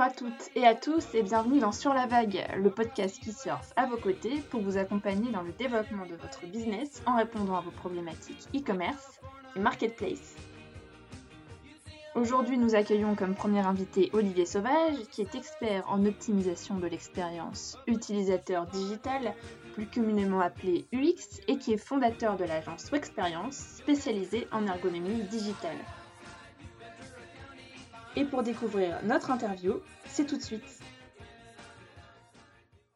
[0.00, 3.34] Bonjour à toutes et à tous et bienvenue dans Sur la Vague, le podcast qui
[3.34, 7.56] surfe à vos côtés pour vous accompagner dans le développement de votre business en répondant
[7.56, 9.20] à vos problématiques e-commerce
[9.56, 10.36] et marketplace.
[12.14, 17.76] Aujourd'hui, nous accueillons comme premier invité Olivier Sauvage, qui est expert en optimisation de l'expérience
[17.86, 19.34] utilisateur digital,
[19.74, 25.76] plus communément appelé UX, et qui est fondateur de l'agence Wexperience, spécialisée en ergonomie digitale.
[28.16, 29.74] Et pour découvrir notre interview,
[30.06, 30.80] c'est tout de suite.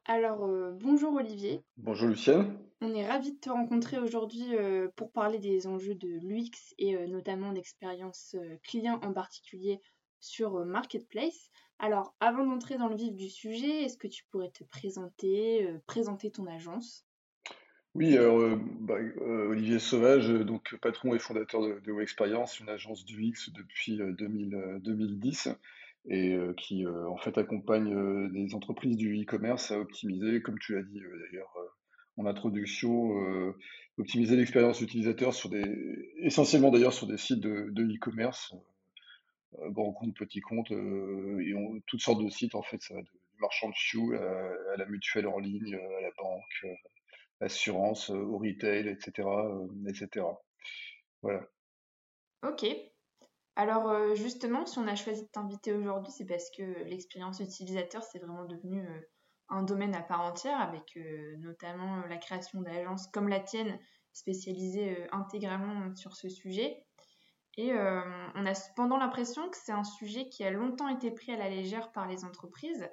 [0.06, 1.62] Alors, euh, bonjour Olivier.
[1.76, 2.58] Bonjour Lucienne.
[2.80, 6.96] On est ravis de te rencontrer aujourd'hui euh, pour parler des enjeux de l'UX et
[6.96, 9.80] euh, notamment d'expérience client en particulier
[10.18, 11.48] sur Marketplace.
[11.78, 16.30] Alors, avant d'entrer dans le vif du sujet, est-ce que tu pourrais te présenter, présenter
[16.30, 17.06] ton agence?
[17.94, 23.50] Oui, alors, bah, Olivier Sauvage, donc patron et fondateur de, de Experience, une agence d'UX
[23.54, 25.48] depuis 2010
[26.06, 31.00] et qui en fait accompagne des entreprises du e-commerce à optimiser, comme tu l'as dit
[31.00, 31.54] d'ailleurs
[32.16, 33.54] en introduction,
[33.98, 35.64] optimiser l'expérience utilisateur sur des,
[36.18, 38.54] essentiellement d'ailleurs sur des sites de, e-commerce,
[39.68, 43.10] grands comptes, petits comptes, et on, toutes sortes de sites en fait, ça va du
[43.40, 46.66] marchand de chioux à, la mutuelle en ligne, à la banque,
[47.40, 49.28] assurance, au retail, etc.,
[49.88, 50.26] etc.
[51.22, 51.42] Voilà.
[52.42, 52.66] Ok,
[53.56, 58.02] alors euh, justement, si on a choisi de t'inviter aujourd'hui, c'est parce que l'expérience utilisateur,
[58.02, 59.00] c'est vraiment devenu euh,
[59.48, 63.78] un domaine à part entière, avec euh, notamment la création d'agences comme la tienne,
[64.12, 66.84] spécialisées intégralement sur ce sujet.
[67.56, 71.36] Et on a cependant l'impression que c'est un sujet qui a longtemps été pris à
[71.36, 72.88] la légère par les entreprises,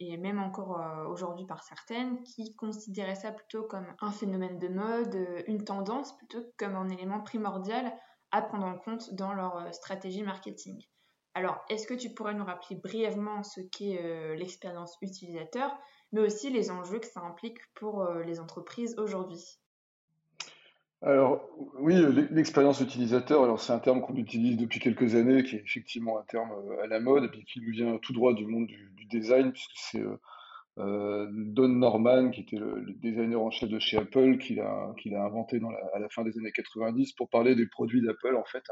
[0.00, 5.16] et même encore aujourd'hui par certaines, qui considéraient ça plutôt comme un phénomène de mode,
[5.46, 7.92] une tendance, plutôt que comme un élément primordial
[8.32, 10.80] à prendre en compte dans leur euh, stratégie marketing.
[11.34, 15.76] Alors, est-ce que tu pourrais nous rappeler brièvement ce qu'est euh, l'expérience utilisateur,
[16.12, 19.60] mais aussi les enjeux que ça implique pour euh, les entreprises aujourd'hui?
[21.02, 21.48] Alors
[21.78, 21.94] oui,
[22.30, 26.50] l'expérience utilisateur, c'est un terme qu'on utilise depuis quelques années, qui est effectivement un terme
[26.82, 29.76] à la mode, et puis qui nous vient tout droit du monde du, design, puisque
[29.76, 30.04] c'est
[30.76, 35.60] Don Norman, qui était le, designer en chef de chez Apple, qui l'a inventé
[35.92, 38.64] à la fin des années 90 pour parler des produits d'Apple en fait.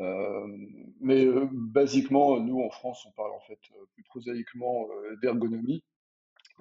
[0.00, 0.46] Euh,
[1.00, 4.88] mais euh, basiquement, nous en France, on parle en fait euh, plus prosaïquement
[5.22, 5.84] d'ergonomie,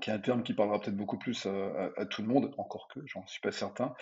[0.02, 3.00] qui est un terme qui parlera peut-être beaucoup plus à, tout le monde, encore que
[3.06, 3.94] j'en suis pas certain,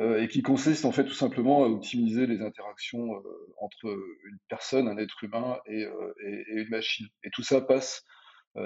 [0.00, 3.22] et qui consiste en fait tout simplement à optimiser les interactions
[3.60, 5.86] entre une personne, un être humain et,
[6.24, 7.06] une machine.
[7.22, 8.04] Et tout ça passe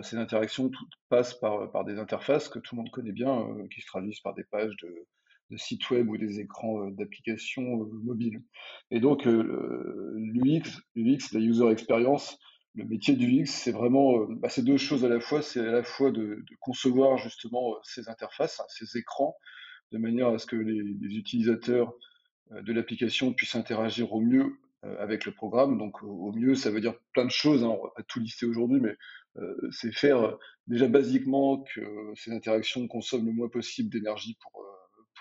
[0.03, 0.71] ces interactions
[1.09, 4.35] passent par, par des interfaces que tout le monde connaît bien, qui se traduisent par
[4.35, 5.07] des pages de,
[5.57, 8.43] sites web ou des écrans d'applications mobiles.
[8.91, 10.63] Et donc, l'UX,
[10.97, 12.39] la user experience,
[12.75, 15.43] le métier du UX, c'est vraiment bah, ces deux choses à la fois.
[15.43, 19.37] C'est à la fois de, concevoir justement ces interfaces, ces écrans,
[19.91, 21.93] de manière à ce que les, utilisateurs
[22.51, 24.57] de l'application puissent interagir au mieux
[24.99, 25.79] avec le programme.
[25.79, 27.63] Donc, au, mieux, ça veut dire plein de choses.
[27.63, 28.97] Hein, on va pas tout lister aujourd'hui, mais
[29.71, 31.81] c'est faire déjà basiquement que
[32.15, 34.63] ces interactions consomment le moins possible d'énergie pour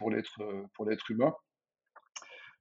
[0.01, 1.33] pour l'être euh, humain.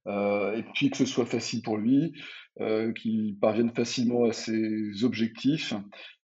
[0.07, 2.15] Euh, et puis que ce soit facile pour lui,
[2.61, 5.75] euh, qu'il parvienne facilement à ses objectifs,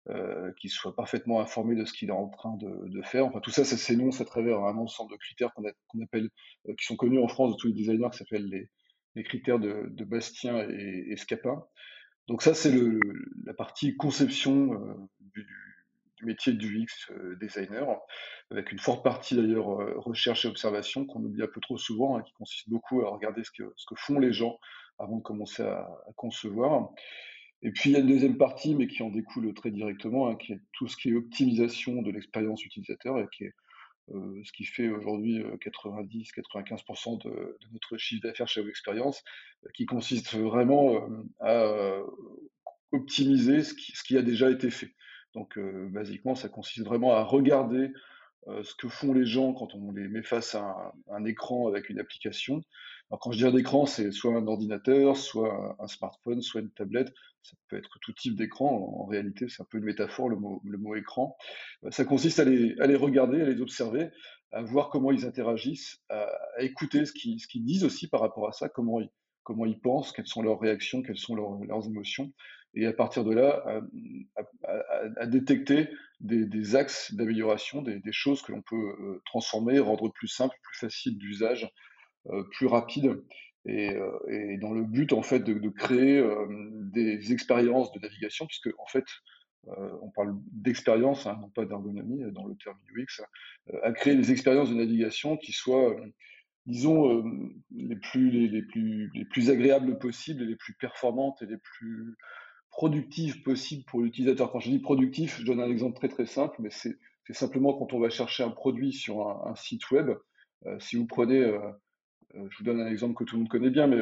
[0.09, 3.27] euh, qu'il soit parfaitement informé de ce qu'il est en train de, de faire.
[3.27, 6.31] Enfin, tout ça, ça s'énonce à travers un ensemble de critères qu'on appelle,
[6.79, 8.71] qui sont connus en France de tous les designers, qui s'appellent les,
[9.17, 11.65] les, critères de, Bastien et, et, Scapin.
[12.29, 12.73] Donc ça, c'est
[13.45, 15.47] la partie conception du,
[16.17, 17.87] du métier du UX euh, designer,
[18.51, 22.17] avec une forte partie d'ailleurs euh, recherche et observation qu'on oublie un peu trop souvent,
[22.17, 24.59] hein, qui consiste beaucoup à regarder ce que, ce que font les gens
[24.99, 26.91] avant de commencer à, concevoir.
[27.63, 30.37] Et puis il y a une deuxième partie, mais qui en découle très directement, hein,
[30.37, 33.55] qui est tout ce qui est optimisation de l'expérience utilisateur et qui est
[34.15, 39.23] euh, ce qui fait aujourd'hui 90-95% de, de, notre chiffre d'affaires chez Experience,
[39.75, 41.09] qui consiste vraiment
[41.41, 42.03] à
[42.93, 44.95] optimiser ce qui, a déjà été fait.
[45.35, 47.91] Donc, euh, basiquement, ça consiste vraiment à regarder
[48.49, 51.91] euh, ce que font les gens quand on les met face à un, écran avec
[51.91, 52.63] une application.
[53.21, 57.13] Quand je dis un écran, c'est soit un ordinateur, soit un, smartphone, soit une tablette.
[57.43, 59.01] Ça peut être tout type d'écran.
[59.01, 61.37] En, réalité, c'est un peu une métaphore, le mot, écran.
[61.85, 64.11] Euh, ça consiste à les, regarder, à les observer,
[64.53, 66.29] à voir comment ils interagissent, à,
[66.59, 70.61] écouter ce qu'ils disent aussi par rapport à ça, comment ils, pensent, quelles sont leurs
[70.61, 72.33] réactions, quelles sont leurs, leurs émotions
[72.77, 73.65] et à partir de là,
[75.17, 75.89] à, détecter
[76.21, 81.19] des, axes d'amélioration, des, choses que l'on peut euh, transformer, rendre plus simple, plus facile
[81.19, 81.71] d'usage,
[82.29, 83.23] euh, plus rapide,
[83.69, 86.23] euh, et, dans le but en fait de, créer
[86.93, 89.05] des expériences de navigation, puisque en fait
[89.69, 93.21] on parle d'expérience, hein, non pas d'ergonomie dans le terme UX,
[93.83, 95.97] à créer des expériences de navigation qui soient
[96.67, 97.25] disons,
[97.75, 102.17] les, plus, les, plus, les plus agréables possibles, les plus performantes et les plus
[102.77, 104.53] productives possibles pour l'utilisateur.
[104.53, 106.99] Quand je dis productif, je donne un exemple très très simple, mais c'est
[107.31, 110.11] simplement quand on va chercher un produit sur un, site web.
[110.79, 111.41] si vous prenez,
[112.35, 114.01] je vous donne un exemple que tout le monde connaît bien, mais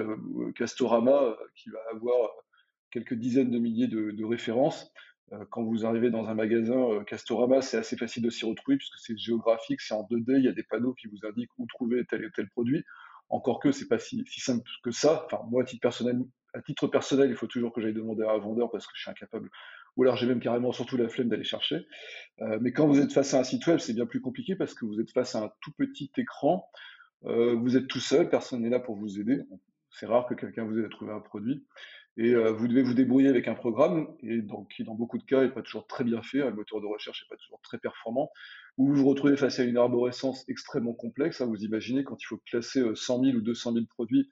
[0.57, 2.31] Castorama, qui va avoir
[2.91, 4.93] quelques dizaines de milliers de références,
[5.33, 8.77] euh, quand vous arrivez dans un magasin euh, Castorama, c'est assez facile de s'y retrouver
[8.77, 11.67] puisque c'est géographique, c'est en 2D, il y a des panneaux qui vous indiquent où
[11.67, 12.85] trouver tel et tel produit.
[13.31, 15.25] Encore que c'est pas si, simple que ça.
[15.27, 16.23] Enfin, moi, à titre personnel,
[16.55, 19.03] à titre personnel, il faut toujours que j'aille demander à un vendeur parce que je
[19.03, 19.51] suis incapable.
[19.97, 21.87] Ou alors j'ai même carrément surtout la flemme d'aller chercher.
[22.41, 24.75] Euh, mais quand vous êtes face à un site web, c'est bien plus compliqué parce
[24.75, 26.69] que vous êtes face à un tout petit écran.
[27.23, 29.43] vous êtes tout seul, personne n'est là pour vous aider.
[29.91, 31.65] C'est rare que quelqu'un vous aide à trouver un produit
[32.17, 34.41] et euh, vous devez vous débrouiller avec un programme et
[34.75, 37.25] qui dans beaucoup de cas n'est pas toujours très bien fait, un moteur de recherche
[37.25, 38.31] n'est pas toujours très performant,
[38.79, 41.41] ou vous vous retrouvez face à une arborescence extrêmement complexe.
[41.41, 44.31] Hein, vous imaginez quand il faut classer 100 euh, 000 ou 200 000 produits, euh,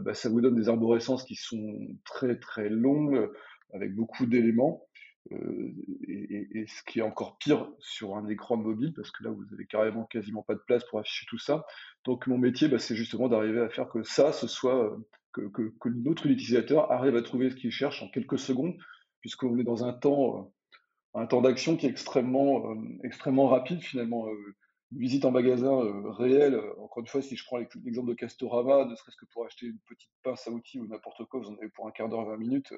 [0.00, 3.30] bah, ça vous donne des arborescences qui sont très très longues
[3.72, 4.86] avec beaucoup d'éléments.
[5.30, 9.44] et, et, ce qui est encore pire sur un écran mobile, parce que là, vous
[9.52, 11.66] avez carrément quasiment pas de place pour afficher tout ça.
[12.04, 14.96] Donc, mon métier, bah, c'est justement d'arriver à faire que ça, soit
[15.42, 18.76] que, notre utilisateur arrive à trouver ce qu'il cherche en quelques secondes,
[19.20, 23.80] puisqu'on est dans un temps, euh, un temps d'action qui est extrêmement, euh, extrêmement rapide
[23.80, 24.28] finalement.
[24.28, 24.54] Euh,
[24.96, 25.80] visite en magasin
[26.18, 29.66] réel, encore une fois, si je prends l'exemple de Castorama, ne serait-ce que pour acheter
[29.66, 32.24] une petite pince à outils ou n'importe quoi, vous en avez pour un quart d'heure,
[32.26, 32.72] 20 minutes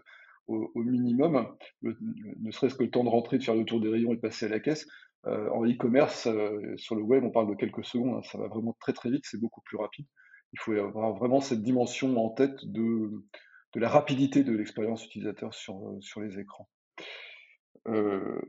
[0.47, 1.47] au, minimum,
[1.83, 4.21] ne serait-ce que le temps de rentrer, de faire le tour des rayons et de
[4.21, 4.87] passer à la caisse.
[5.25, 6.27] en e-commerce,
[6.77, 9.25] sur le web, on parle de quelques secondes, hein, ça va vraiment très très vite,
[9.27, 10.07] c'est beaucoup plus rapide
[10.53, 13.25] il faut avoir vraiment cette dimension en tête de,
[13.75, 16.69] la rapidité de l'expérience utilisateur sur, euh, les écrans.
[17.87, 18.41] Euh,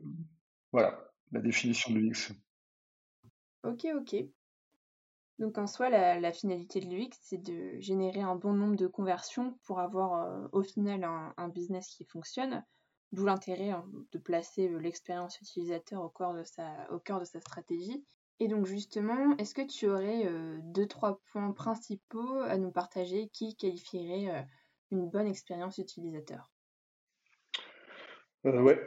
[0.72, 1.00] voilà,
[1.32, 2.34] la définition de l'UX.
[3.64, 4.16] Ok, ok.
[5.40, 9.58] Donc en soi, la, finalité de l'UX, c'est de générer un bon nombre de conversions
[9.64, 12.64] pour avoir euh, au final un, business qui fonctionne,
[13.14, 17.40] d'où l'intérêt hein, de placer l'expérience utilisateur au cœur, de sa, au cœur de sa
[17.40, 18.06] stratégie.
[18.42, 23.30] Et donc justement, est-ce que tu aurais euh, deux, trois points principaux à nous partager
[23.30, 24.42] qui qualifieraient euh,
[24.92, 26.50] une bonne expérience utilisateur?
[28.46, 28.82] Euh, ouais,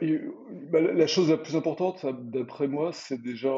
[0.71, 3.53] bah, la chose la plus importante, d'après moi, c'est déjà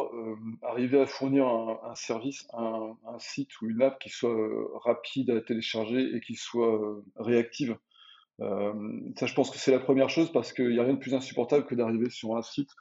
[0.62, 4.36] arriver à fournir un, service, un, site ou une app qui soit
[4.84, 7.78] rapide à télécharger et qui soit réactive.
[8.40, 11.14] ça, je pense que c'est la première chose parce qu'il n'y a rien de plus
[11.14, 12.72] insupportable que d'arriver sur un site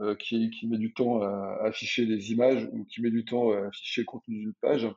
[0.00, 3.66] euh, qui, met du temps à, afficher des images ou qui met du temps à
[3.66, 4.88] afficher le contenu d'une page.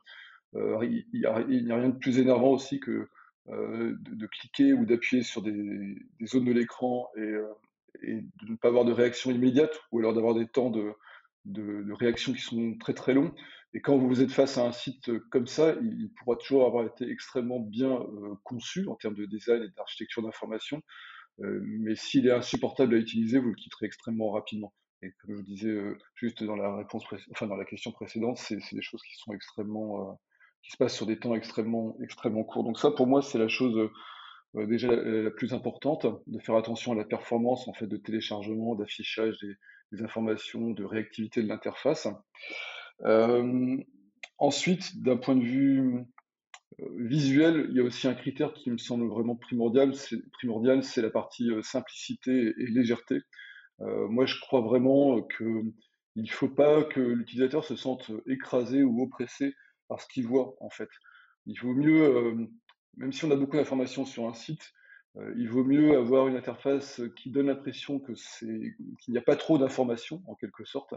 [0.54, 3.08] Euh, il n'y a, rien de plus énervant aussi que
[3.48, 7.32] euh, de, cliquer ou d'appuyer sur des, zones de l'écran et,
[8.04, 12.40] de ne pas avoir de réaction immédiate ou alors d'avoir des temps de, réaction qui
[12.40, 13.34] sont très très longs.
[13.74, 17.08] Et quand vous êtes face à un site comme ça, il, pourra toujours avoir été
[17.10, 17.98] extrêmement bien
[18.44, 20.82] conçu en termes de design et d'architecture d'information.
[21.38, 24.72] mais s'il est insupportable à utiliser, vous le quitterez extrêmement rapidement.
[25.02, 28.38] Et comme je vous disais euh, juste dans la réponse, enfin dans la question précédente,
[28.38, 30.14] c'est des choses qui sont extrêmement, euh,
[30.62, 32.64] qui se passent sur des temps extrêmement, extrêmement courts.
[32.64, 33.90] Donc ça, pour moi, c'est la chose
[34.56, 38.74] euh, déjà la, plus importante, de faire attention à la performance en fait de téléchargement,
[38.74, 39.36] d'affichage
[39.92, 42.08] des, informations, de réactivité de l'interface.
[44.38, 46.06] ensuite, d'un point de vue
[46.96, 51.50] visuel, il y a aussi un critère qui me semble vraiment primordial, c'est la partie
[51.62, 53.20] simplicité et légèreté.
[53.80, 55.72] Euh, moi, je crois vraiment qu'il
[56.16, 59.54] ne faut pas que l'utilisateur se sente écrasé ou oppressé
[59.88, 60.88] par ce qu'il voit, en fait.
[61.46, 62.48] Il vaut mieux,
[62.96, 64.72] même si on a beaucoup d'informations sur un site,
[65.36, 69.36] il vaut mieux avoir une interface qui donne l'impression que c'est qu'il n'y a pas
[69.36, 70.94] trop d'informations, en quelque sorte,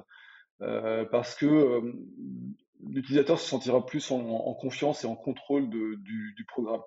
[0.59, 1.81] parce que
[2.87, 6.81] l'utilisateur se sentira plus en, confiance et en contrôle du, programme.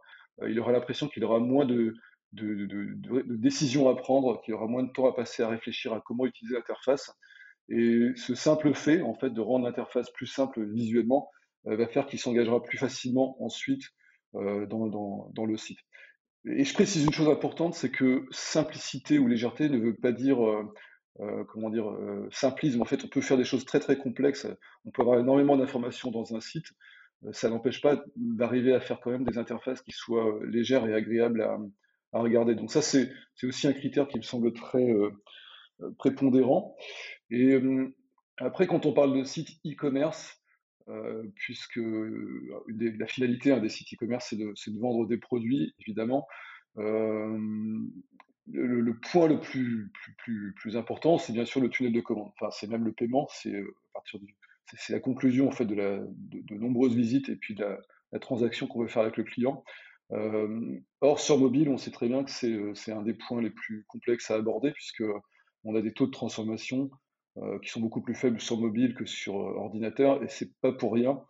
[0.47, 1.95] il aura l'impression qu'il aura moins de,
[2.33, 6.27] de, décisions à prendre, qu'il aura moins de temps à passer à réfléchir à comment
[6.27, 7.13] utiliser l'interface.
[7.69, 11.31] Et ce simple fait, en fait, de rendre l'interface plus simple visuellement,
[11.77, 13.83] va faire qu'il s'engagera plus facilement ensuite
[14.35, 15.79] euh, dans, le site.
[16.47, 20.45] Et je précise une chose importante, c'est que simplicité ou légèreté ne veut pas dire,
[20.45, 21.91] euh, comment dire,
[22.31, 22.81] simplisme.
[22.81, 24.47] En fait, on peut faire des choses très très complexes.
[24.85, 26.67] On peut avoir énormément d'informations dans un site.
[27.33, 31.43] ça n'empêche pas d'arriver à faire quand même des interfaces qui soient légères et agréables
[31.43, 31.59] à,
[32.13, 32.55] à regarder.
[32.55, 33.11] Donc ça, c'est
[33.43, 35.11] aussi un critère qui me semble très euh,
[35.83, 36.77] euh, prépondérant.
[37.31, 37.95] Et euh,
[38.39, 40.38] après, quand on parle de site e-commerce,
[41.35, 41.81] puisque
[42.69, 46.27] la finalité hein, des sites e-commerce, c'est de, vendre des produits, évidemment.
[48.51, 52.31] Le, point le plus, important, c'est bien sûr le tunnel de commande.
[52.41, 53.75] Enfin, c'est même le paiement, c'est euh,
[54.89, 56.09] la conclusion en fait de,
[56.51, 57.65] nombreuses visites et puis de
[58.13, 59.65] la, transaction qu'on veut faire avec le client.
[60.13, 63.85] Euh, or, sur mobile, on sait très bien que c'est un des points les plus
[63.87, 65.05] complexes à aborder puisque
[65.65, 66.91] on a des taux de transformation
[67.63, 71.21] qui sont beaucoup plus faibles sur mobile que sur ordinateur et c'est pas pour rien.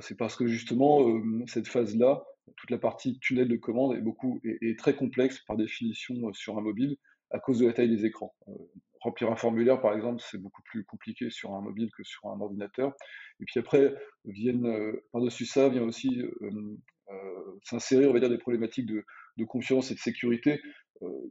[0.00, 2.24] c'est parce que justement cette phase-là,
[2.56, 6.58] toute la partie tunnel de commande est, beaucoup, est, très complexe par définition euh, sur
[6.58, 6.96] un mobile
[7.30, 8.34] à cause de la taille des écrans.
[8.48, 8.52] Euh,
[9.00, 12.40] remplir un formulaire, par exemple, c'est beaucoup plus compliqué sur un mobile que sur un
[12.40, 12.92] ordinateur.
[13.40, 13.94] Et puis après,
[14.24, 16.22] viennent, euh, par-dessus ça, vient aussi
[17.62, 19.04] s'insérer, on va dire, des problématiques de,
[19.44, 20.60] confiance et de sécurité.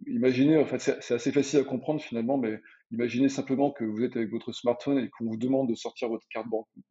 [0.07, 4.15] imaginez, en fait, c'est assez facile à comprendre finalement, mais imaginez simplement que vous êtes
[4.15, 6.47] avec votre smartphone et qu'on vous demande de sortir votre carte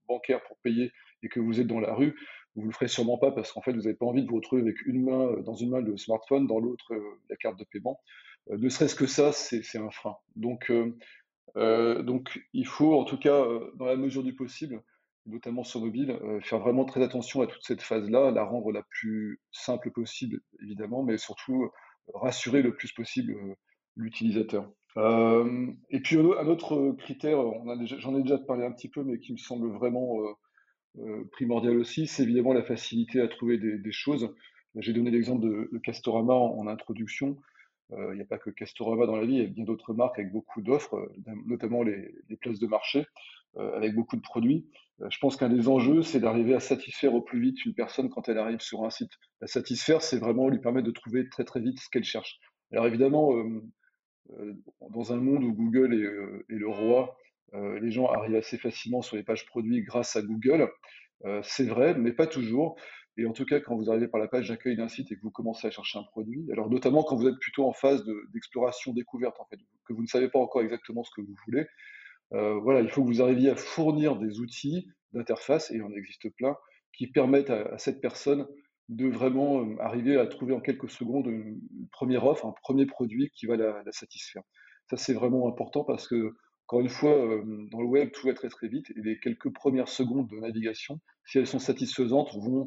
[0.08, 2.14] bancaire pour payer et que vous êtes dans la rue
[2.56, 4.62] vous le ferez sûrement pas parce qu'en fait, vous n'avez pas envie de vous retrouver
[4.62, 7.64] avec une main, euh, dans une main le smartphone, dans l'autre euh, la carte de
[7.64, 8.00] paiement.
[8.50, 10.16] Euh, ne serait-ce que ça, c'est un frein.
[10.36, 10.72] Donc,
[11.56, 13.44] donc, il faut, en tout cas,
[13.76, 14.82] dans la mesure du possible,
[15.26, 19.40] notamment sur mobile, faire vraiment très attention à toute cette phase-là, la rendre la plus
[19.52, 21.70] simple possible, évidemment, mais surtout
[22.12, 23.34] rassurer le plus possible
[23.96, 24.70] l'utilisateur.
[24.96, 27.38] et puis un autre critère,
[27.98, 30.18] j'en ai déjà parlé un petit peu, mais qui me semble vraiment
[30.98, 34.32] euh, primordial aussi, c'est évidemment la facilité à trouver des, choses.
[34.76, 37.36] J'ai donné l'exemple de, Castorama en, introduction.
[37.94, 39.94] Euh, il n'y a pas que Castorama dans la vie, il y a bien d'autres
[39.94, 43.06] marques avec beaucoup d'offres, euh, notamment les, places de marché,
[43.56, 44.66] avec beaucoup de produits.
[45.08, 48.28] je pense qu'un des enjeux, c'est d'arriver à satisfaire au plus vite une personne quand
[48.28, 49.12] elle arrive sur un site.
[49.40, 52.40] La satisfaire, c'est vraiment lui permettre de trouver très très vite ce qu'elle cherche.
[52.72, 53.32] Alors évidemment,
[54.90, 57.16] dans un monde où Google est, le roi,
[57.54, 60.68] euh, les gens arrivent assez facilement sur les pages produits grâce à Google.
[61.24, 62.76] Euh, c'est vrai, mais pas toujours.
[63.16, 65.22] Et en tout cas, quand vous arrivez par la page d'accueil d'un site et que
[65.22, 68.92] vous commencez à chercher un produit, alors notamment quand vous êtes plutôt en phase d'exploration
[68.92, 71.66] découverte, en fait, que vous ne savez pas encore exactement ce que vous voulez,
[72.32, 75.92] euh, voilà, il faut que vous arriviez à fournir des outils d'interface, et il en
[75.92, 76.56] existe plein,
[76.92, 78.48] qui permettent à, cette personne
[78.88, 81.60] de vraiment arriver à trouver en quelques secondes une,
[81.92, 84.42] première offre, un premier produit qui va la satisfaire.
[84.90, 86.34] Ça, c'est vraiment important parce que
[86.66, 89.52] encore une fois, euh, dans le web, tout va très très vite et les quelques
[89.52, 92.66] premières secondes de navigation, si elles sont satisfaisantes, vont euh,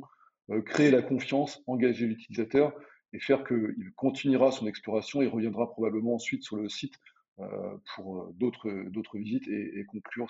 [0.66, 2.74] créer la confiance, engager l'utilisateur
[3.14, 6.94] et faire qu'il continuera son exploration et reviendra probablement ensuite sur le site
[7.40, 10.28] euh, pour d'autres d'autres visites et, conclure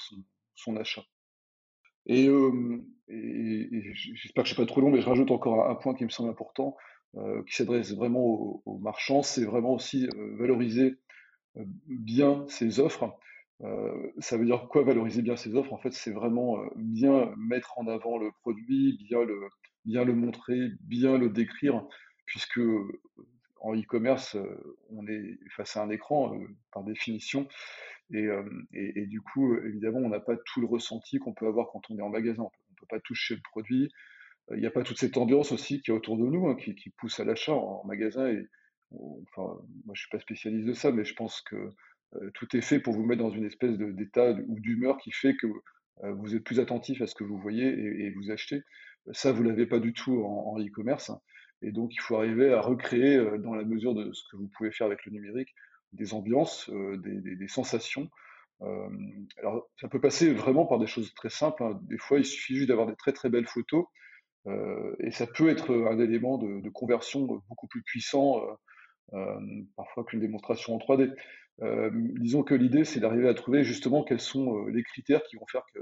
[0.56, 1.04] son, achat.
[2.06, 5.94] Et, j'espère que je ne suis pas trop long, mais je rajoute encore un, point
[5.94, 6.76] qui me semble important,
[7.48, 10.08] qui s'adresse vraiment aux marchands, c'est vraiment aussi
[10.38, 10.98] valoriser
[11.88, 13.18] bien ses offres.
[13.64, 15.74] Euh, ça veut dire quoi valoriser bien ses offres?
[15.74, 21.18] En fait, c'est vraiment euh, bien mettre en avant le produit, bien le, montrer, bien
[21.18, 21.84] le décrire,
[22.26, 23.02] puisque euh,
[23.60, 24.38] en e-commerce,
[24.92, 26.38] on est face à un écran
[26.72, 27.48] par définition.
[28.14, 31.98] Et, du coup, évidemment, on n'a pas tout le ressenti qu'on peut avoir quand on
[31.98, 32.44] est en magasin.
[32.44, 33.92] On ne peut pas toucher le produit.
[34.52, 36.76] Il n'y a pas toute cette ambiance aussi qui est autour de nous, hein, qui,
[36.76, 38.30] qui, pousse à l'achat en, magasin.
[38.30, 38.48] Et,
[38.92, 41.74] enfin, moi, je suis pas spécialiste de ça, mais je pense que
[42.34, 45.48] tout est fait pour vous mettre dans une espèce d'état ou d'humeur qui fait que
[46.04, 48.62] euh, vous êtes plus attentif à ce que vous voyez et, vous achetez.
[49.14, 51.12] Ça, vous l'avez pas du tout en e-commerce.
[51.62, 54.50] et donc, il faut arriver à recréer, euh, dans la mesure de ce que vous
[54.56, 55.54] pouvez faire avec le numérique,
[55.94, 58.10] des ambiances, des, sensations.
[59.38, 61.64] alors, ça peut passer vraiment par des choses très simples.
[61.64, 61.80] Hein.
[61.84, 63.86] Des fois, il suffit juste d'avoir des très très belles photos.
[65.00, 68.42] et ça peut être un élément de, conversion beaucoup plus puissant,
[69.78, 71.14] parfois qu'une démonstration en 3D.
[71.64, 75.38] Euh, disons que l'idée, c'est d'arriver à trouver justement quels sont euh, les critères qui
[75.38, 75.80] vont faire que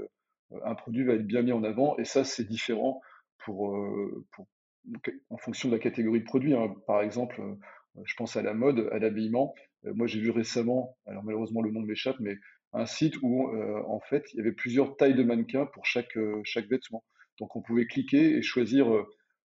[0.52, 1.96] euh, produit va être bien mis en avant.
[1.98, 3.00] Et ça, c'est différent
[3.44, 3.78] pour,
[5.30, 6.54] en fonction de la catégorie de produit.
[6.54, 6.74] Hein.
[6.86, 7.40] Par exemple,
[8.04, 9.54] je pense à la mode, à l'habillement.
[9.84, 12.38] moi, j'ai vu récemment, alors malheureusement le nom m'échappe, mais
[12.72, 13.52] un site où
[13.86, 17.04] en fait il y avait plusieurs tailles de mannequins pour chaque, chaque vêtement.
[17.38, 18.88] Donc on pouvait cliquer et choisir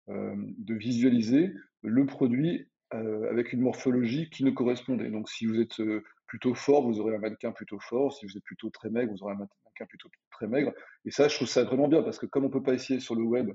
[0.07, 5.09] de visualiser le produit avec une morphologie qui nous correspondait.
[5.09, 5.81] Donc si vous êtes
[6.29, 8.13] plutôt fort, vous aurez un mannequin plutôt fort.
[8.13, 10.71] Si vous êtes plutôt très maigre, vous aurez un mannequin plutôt très maigre.
[11.05, 13.15] Et ça, je trouve ça vraiment bien parce que comme on peut pas essayer sur
[13.15, 13.51] le web,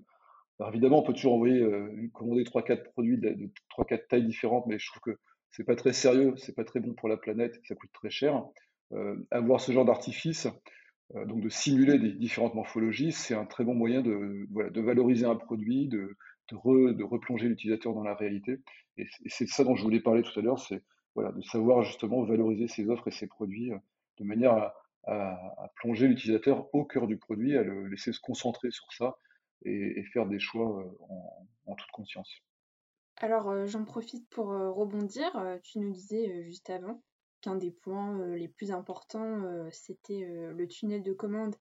[0.68, 4.90] évidemment, on peut toujours envoyer, euh, commander 3-4 produits de, 3-4 tailles différentes, mais je
[4.90, 5.18] trouve que
[5.52, 8.42] c'est pas très sérieux, c'est pas très bon pour la planète, ça coûte très cher.
[8.92, 10.48] Euh, avoir ce genre d'artifice,
[11.14, 15.26] euh, donc de simuler des différentes morphologies, c'est un très bon moyen de, de valoriser
[15.26, 16.16] un produit, de,
[16.50, 18.58] de, de replonger l'utilisateur dans la réalité.
[18.96, 20.58] Et c'est ça dont je voulais parler tout à l'heure,
[21.14, 23.78] voilà, de savoir justement valoriser ses offres et ses produits euh,
[24.18, 24.73] de manière
[25.06, 29.18] à, plonger l'utilisateur au cœur du produit, à le laisser se concentrer sur ça
[29.62, 30.85] et, faire des choix euh,
[31.66, 32.30] en toute conscience.
[33.18, 35.30] Alors, j'en profite pour rebondir.
[35.62, 37.02] tu nous disais juste avant
[37.42, 41.54] qu'un des points les plus importants, c'était le tunnel de commande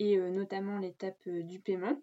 [0.00, 1.96] et notamment l'étape du paiement.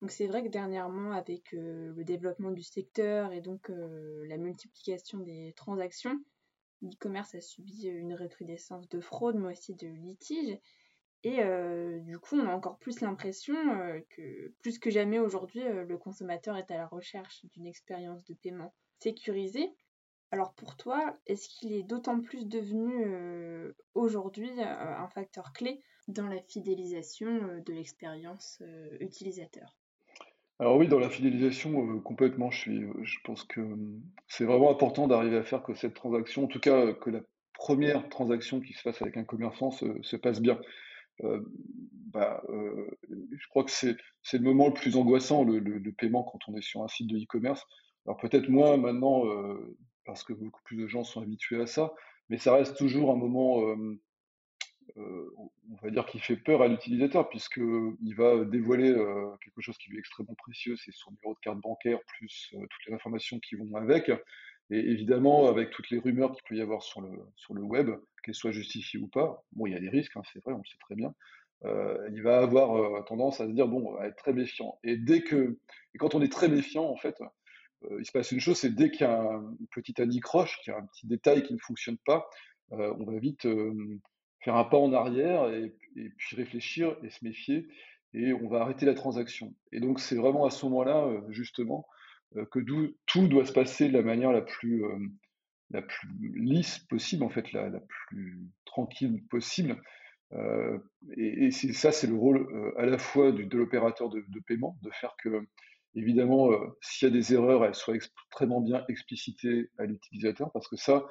[0.00, 5.52] Donc c'est vrai que dernièrement, avec le développement du secteur et donc la multiplication des
[5.56, 6.16] transactions,
[6.82, 10.58] l'e-commerce a subi une recrudescence de fraude, mais aussi de litiges.
[11.24, 11.40] Et
[12.04, 13.54] du coup, on a encore plus l'impression
[14.10, 18.72] que plus que jamais aujourd'hui, le consommateur est à la recherche d'une expérience de paiement
[19.00, 19.68] sécurisée.
[20.30, 26.40] Alors pour toi, est-ce qu'il est, d'autant plus devenu aujourd'hui un facteur clé dans la
[26.42, 28.62] fidélisation de l'expérience
[29.00, 29.76] utilisateur?
[30.60, 35.06] Alors oui, dans la fidélisation, complètement, je, suis, je pense que mmh, c'est vraiment important
[35.06, 37.20] d'arriver à faire que cette transaction, en tout cas que la
[37.54, 40.58] première transaction qui se fasse avec un commerçant se passe bien.
[41.24, 41.40] Euh,
[42.12, 43.96] bah, euh, je crois que c'est
[44.32, 47.18] le moment le plus angoissant, le, le, paiement, quand on est sur un site de
[47.18, 47.64] e-commerce.
[48.06, 51.92] Alors peut-être moins maintenant, euh, parce que beaucoup plus de gens sont habitués à ça,
[52.28, 53.62] mais ça reste toujours un moment,
[54.98, 58.92] on va dire, qui fait peur à l'utilisateur, puisqu'il va dévoiler
[59.42, 62.86] quelque chose qui lui est extrêmement précieux, c'est son numéro de carte bancaire, plus toutes
[62.86, 64.10] les informations qui vont avec.
[64.70, 67.90] Et évidemment, avec toutes les rumeurs qu'il peut y avoir sur le, sur le web,
[68.22, 70.58] qu'elles soient justifiées ou pas, bon, il y a des risques, hein, c'est vrai, on
[70.58, 71.14] le sait très bien,
[71.64, 74.78] euh, il va avoir euh, tendance à se dire, bon, à être très méfiant.
[74.84, 75.58] Et dès que,
[75.94, 77.16] et quand on est très méfiant, en fait,
[77.84, 80.72] euh, il se passe une chose, c'est dès qu'il y a un petit anicroche, qu'il
[80.72, 82.28] y a un petit détail qui ne fonctionne pas,
[82.70, 83.48] on va vite
[84.40, 85.74] faire un pas en arrière et,
[86.16, 87.68] puis réfléchir et se méfier,
[88.14, 89.54] et on va arrêter la transaction.
[89.72, 91.86] Et donc, c'est vraiment à ce moment-là, justement,
[92.36, 92.60] euh, que
[93.06, 94.98] tout doit se passer de la manière la plus, euh,
[95.70, 99.80] la plus lisse possible, en fait, la, la plus tranquille possible.
[100.32, 100.78] Euh,
[101.16, 105.46] et, ça, c'est le rôle à la fois de l'opérateur de, paiement, de faire que,
[105.94, 106.50] évidemment,
[106.82, 111.06] s'il y a des erreurs, elles soient extrêmement bien explicitées à l'utilisateur, parce que ça,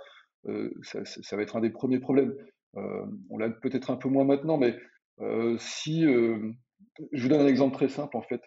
[0.83, 2.35] ça, va être un des premiers problèmes.
[2.73, 4.75] On l'a peut-être un peu moins maintenant, mais
[5.57, 8.41] si, je vous donne un exemple très simple, en fait.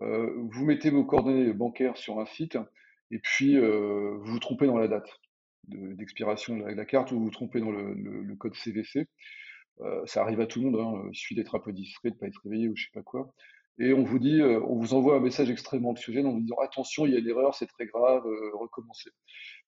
[0.00, 2.56] Euh, vous mettez vos coordonnées bancaires sur un site
[3.10, 5.08] et puis euh, vous vous trompez dans la date
[5.68, 9.06] d'expiration de, la carte ou vous vous trompez dans le, code CVC.
[9.80, 11.08] Euh, ça arrive à tout le monde, hein.
[11.12, 13.02] il suffit d'être un peu discret, de ne pas être réveillé ou je sais pas
[13.02, 13.32] quoi.
[13.78, 17.06] Et on vous dit, on vous envoie un message extrêmement anxiogène en vous disant attention,
[17.06, 19.10] il y a une erreur, c'est très grave, recommencez.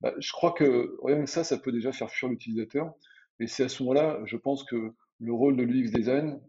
[0.01, 2.93] Bah, je crois que rien que ça, ça peut déjà faire fuir l'utilisateur.
[3.41, 6.41] Et c'est à ce moment-là, je pense que le rôle de l'UX design,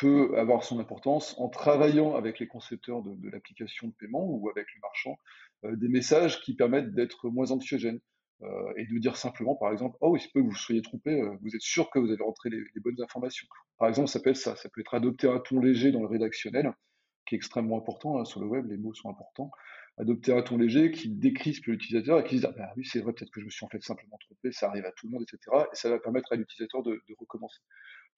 [0.00, 4.66] peut avoir son importance en travaillant avec les concepteurs de, l'application de paiement ou avec
[4.74, 5.18] le marchand
[5.64, 8.00] euh, des messages qui permettent d'être moins anxiogènes
[8.42, 11.20] euh, et de dire simplement, par exemple, oh, il se peut que vous soyez trompé,
[11.20, 13.46] euh, vous êtes sûr que vous avez rentré les, bonnes informations.
[13.76, 16.06] Par exemple, ça peut être ça, ça peut être adopter un ton léger dans le
[16.06, 16.72] rédactionnel,
[17.26, 19.50] qui est extrêmement important hein, sur le web, les mots sont importants,
[20.00, 23.12] adopter un ton léger qui décrispe l'utilisateur et qui dit ah, bah oui c'est vrai
[23.12, 25.22] peut-être que je me suis en fait simplement trompé ça arrive à tout le monde
[25.22, 27.60] etc et ça va permettre à l'utilisateur de, recommencer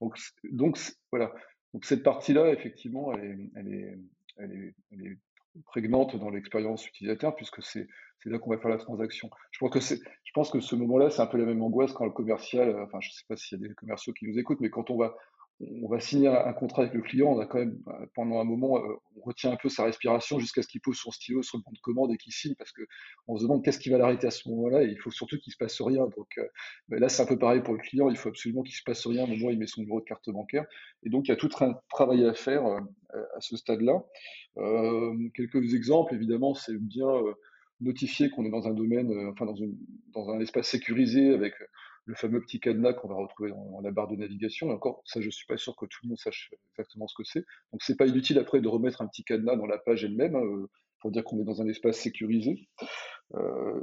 [0.01, 0.17] donc
[0.53, 0.79] donc
[1.11, 1.33] voilà
[1.73, 5.19] donc cette partie-là, effectivement, elle est, elle est, elle est,
[5.67, 7.87] prégnante dans l'expérience utilisateur puisque c'est
[8.25, 9.29] là qu'on va faire la transaction.
[9.51, 12.07] Je pense que, je pense que ce moment-là, c'est un peu la même angoisse quand
[12.07, 14.71] le commercial, enfin je sais pas s'il y a des commerciaux qui nous écoutent, mais
[14.71, 15.15] quand on va
[15.61, 18.45] on va signer un contrat avec le client, on a quand même, euh, pendant un
[18.45, 21.59] moment, euh, on retient un peu sa respiration jusqu'à ce qu'il pose son stylo sur
[21.59, 24.27] le banc de commande et qu'il signe parce qu'on se demande qu'est-ce qui va l'arrêter
[24.27, 26.07] à ce moment-là et il faut surtout qu'il se passe rien.
[26.17, 26.47] Donc euh,
[26.89, 29.25] là, c'est un peu pareil pour le client, il faut absolument qu'il se passe rien
[29.25, 30.65] au moment où il met son numéro de carte bancaire.
[31.05, 34.05] Et donc, il y a tout un travail à faire à ce stade-là.
[35.35, 37.09] quelques exemples, évidemment, c'est bien
[37.81, 39.47] notifier qu'on est dans un domaine, enfin
[40.15, 41.55] dans un espace sécurisé avec
[42.05, 44.71] le fameux petit cadenas qu'on va retrouver dans, la barre de navigation.
[44.71, 47.45] Encore, ça, je suis pas sûr que tout le monde sache exactement ce que c'est.
[47.73, 50.69] Donc, c'est pas inutile après de remettre un petit cadenas dans la page elle-même euh,
[51.01, 52.69] pour dire qu'on est dans un espace sécurisé.
[53.35, 53.81] Euh,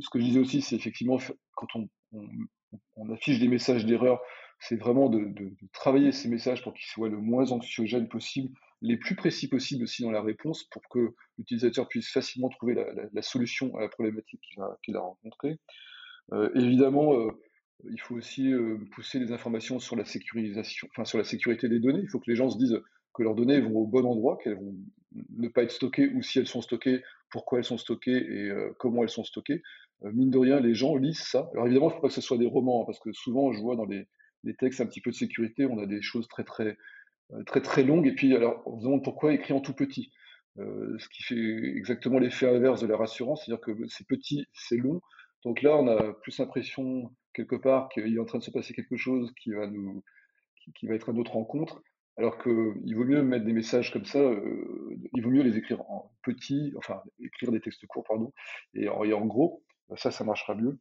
[0.00, 1.18] ce que je disais aussi, c'est effectivement
[1.54, 4.20] quand on, affiche des messages d'erreur,
[4.60, 5.34] c'est vraiment de,
[5.72, 10.02] travailler ces messages pour qu'ils soient le moins anxiogènes possible, les plus précis possible aussi
[10.02, 14.40] dans la réponse, pour que l'utilisateur puisse facilement trouver la, solution à la problématique
[14.82, 15.58] qu'il a, a rencontrée.
[16.32, 17.12] Euh, évidemment,
[17.90, 18.52] il faut aussi
[18.92, 22.00] pousser les informations sur la sécurisation, enfin sur la sécurité des données.
[22.02, 22.80] Il faut que les gens se disent
[23.14, 24.74] que leurs données vont au bon endroit, qu'elles vont
[25.36, 29.02] ne pas être stockées ou si elles sont stockées, pourquoi elles sont stockées et comment
[29.02, 29.62] elles sont stockées.
[30.02, 31.50] mine de rien, les gens lisent ça.
[31.52, 33.52] Alors évidemment, il ne faut pas que ce soit des romans, hein, parce que souvent,
[33.52, 34.06] je vois dans les,
[34.58, 36.76] textes un petit peu de sécurité, on a des choses très très
[37.46, 38.06] très très longues.
[38.06, 40.12] Et puis, alors, on se demande pourquoi écrit en tout petit.
[40.56, 45.00] ce qui fait exactement l'effet inverse de la rassurance, c'est-à-dire que c'est petit, c'est long.
[45.44, 48.74] Donc là, on a plus l'impression quelque part qu'il est en train de se passer
[48.74, 50.02] quelque chose qui va nous,
[50.74, 51.82] qui, va être à notre rencontre.
[52.18, 54.20] Alors qu'il vaut mieux mettre des messages comme ça,
[55.14, 58.32] il vaut mieux les écrire en petit, enfin écrire des textes courts, pardon,
[58.74, 59.62] et en, gros,
[59.96, 60.78] ça, ça marchera mieux.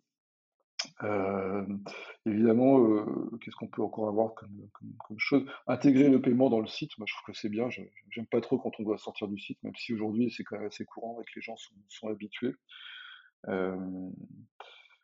[1.04, 1.66] Euh,
[2.26, 3.06] évidemment, euh,
[3.40, 5.46] qu'est-ce qu'on peut encore avoir comme, comme, chose?
[5.68, 7.70] Intégrer le paiement dans le site, moi je trouve que c'est bien.
[7.70, 10.68] J'aime pas trop quand on doit sortir du site, même si aujourd'hui c'est quand même
[10.68, 12.56] assez courant et que les gens sont, sont habitués.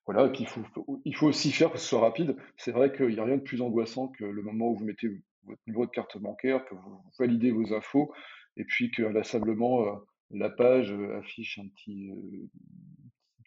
[0.10, 0.62] Euh, voilà, il faut,
[1.06, 2.36] il faut aussi faire que ce soit rapide.
[2.58, 5.10] C'est vrai qu'il n'y a rien de plus angoissant que le moment où vous mettez
[5.46, 8.13] votre numéro de carte bancaire, que vous validez vos infos,
[8.56, 12.12] et puis qu'inlassablement la page affiche un petit,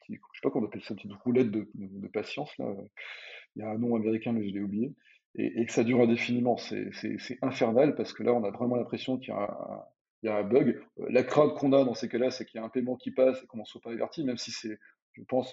[0.09, 2.75] je sais pas comment on appelle ça, une petite roulette de, patience, là.
[3.57, 4.94] Il y a un nom américain, mais je l'ai oublié.
[5.35, 6.57] Et, que ça dure indéfiniment.
[6.57, 9.35] C'est infernal parce que là, on a vraiment l'impression qu'il
[10.23, 10.81] y, a un bug.
[11.01, 13.11] Euh, la crainte qu'on a dans ces cas-là, c'est qu'il y a un paiement qui
[13.11, 14.79] passe et qu'on n'en soit pas averti, même si c'est,
[15.14, 15.53] je pense,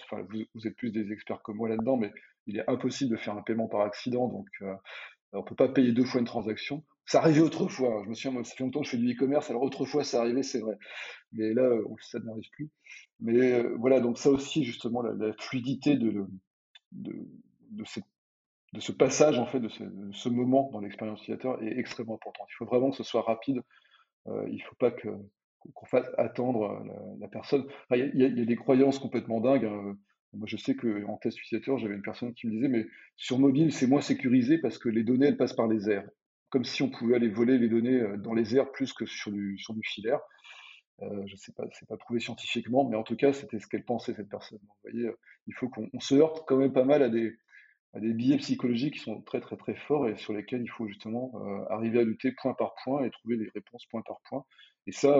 [0.54, 2.12] vous, êtes plus des experts que moi là-dedans, mais
[2.46, 4.74] il est impossible de faire un paiement par accident, donc euh,
[5.32, 6.84] on ne peut pas payer deux fois une transaction.
[7.06, 8.02] Ça arrivait autrefois.
[8.04, 10.42] Je me souviens, ça fait longtemps que je fais du e-commerce, alors autrefois ça arrivait,
[10.42, 10.78] c'est vrai.
[11.32, 11.68] Mais là,
[12.00, 12.70] ça n'arrive plus.
[13.20, 16.26] Mais euh, voilà, donc ça aussi, justement, la, fluidité de,
[18.78, 22.46] ce passage, en fait, de ce, moment dans l'expérience utilisateur est extrêmement important.
[22.50, 23.62] Il faut vraiment que ce soit rapide.
[24.28, 25.08] Euh, il ne faut pas que,
[25.74, 26.84] qu'on fasse attendre
[27.20, 27.66] la, personne.
[27.90, 29.64] Il y, a des croyances complètement dingues.
[29.66, 29.96] Hein.
[30.34, 33.72] Moi, je sais qu'en test utilisateur, j'avais une personne qui me disait, mais sur mobile,
[33.72, 36.08] c'est moins sécurisé parce que les données, elles passent par les airs.
[36.50, 39.32] Comme si on pouvait aller voler les données euh, dans les airs plus que sur
[39.32, 40.20] du, filaire.
[41.02, 43.66] Euh, je ne sais pas, c'est pas prouvé scientifiquement, mais en tout cas, c'était ce
[43.66, 44.58] qu'elle pensait, cette personne.
[44.62, 47.36] vous voyez, euh, il faut qu'on se heurte quand même pas mal à des,
[47.94, 51.32] des billets psychologiques qui sont très, très, très forts et sur lesquels il faut justement
[51.70, 54.44] arriver à lutter point par point et trouver des réponses point par point.
[54.86, 55.18] Et ça,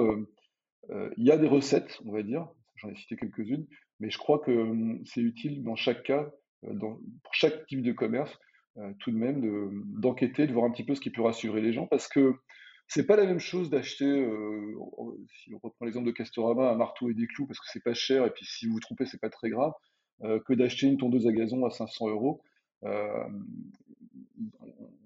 [0.90, 2.46] il y a des recettes, on va dire,
[2.78, 3.66] j'en ai cité quelques-unes,
[4.00, 6.30] mais je crois que hum, c'est utile dans chaque cas,
[6.64, 8.36] euh, pour chaque type de commerce,
[8.78, 11.72] euh, tout de même d'enquêter, de, voir un petit peu ce qui peut rassurer les
[11.72, 12.34] gens, parce que
[12.86, 14.74] c'est pas la même chose d'acheter, euh,
[15.42, 17.94] si on reprend l'exemple de Castorama, un marteau et des clous, parce que c'est pas
[17.94, 19.72] cher, et puis si vous vous trompez, c'est pas très grave,
[20.46, 22.42] que d'acheter une tondeuse à gazon à 500 euros.
[22.82, 23.30] On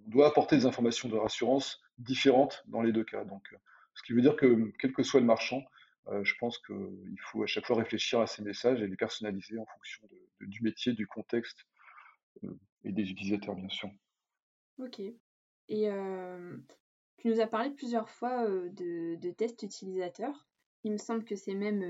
[0.06, 3.24] doit apporter des informations de rassurance différentes dans les deux cas.
[3.24, 3.54] Donc,
[3.94, 5.64] ce qui veut dire que, quel que soit le marchand,
[6.08, 9.58] euh, je pense qu'il faut à chaque fois réfléchir à ces messages et les personnaliser
[9.58, 10.08] en fonction
[10.40, 11.66] du métier, du contexte
[12.44, 13.90] euh, et des utilisateurs, bien sûr.
[14.78, 15.00] Ok.
[15.00, 16.56] Et euh,
[17.18, 20.48] tu nous as parlé plusieurs fois de, tests utilisateurs.
[20.84, 21.82] Il me semble que c'est même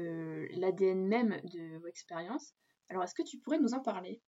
[0.51, 2.55] l'ADN même de vos expériences.
[2.91, 4.21] Alors, est-ce que tu pourrais nous en parler?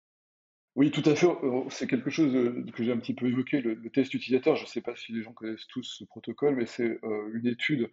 [0.77, 1.29] Oui, tout à fait.
[1.71, 2.33] C'est quelque chose
[2.73, 4.57] que j'ai un petit peu évoqué, le, test utilisateur.
[4.57, 6.99] Je ne sais pas si les gens connaissent tous ce protocole, mais c'est
[7.33, 7.91] une étude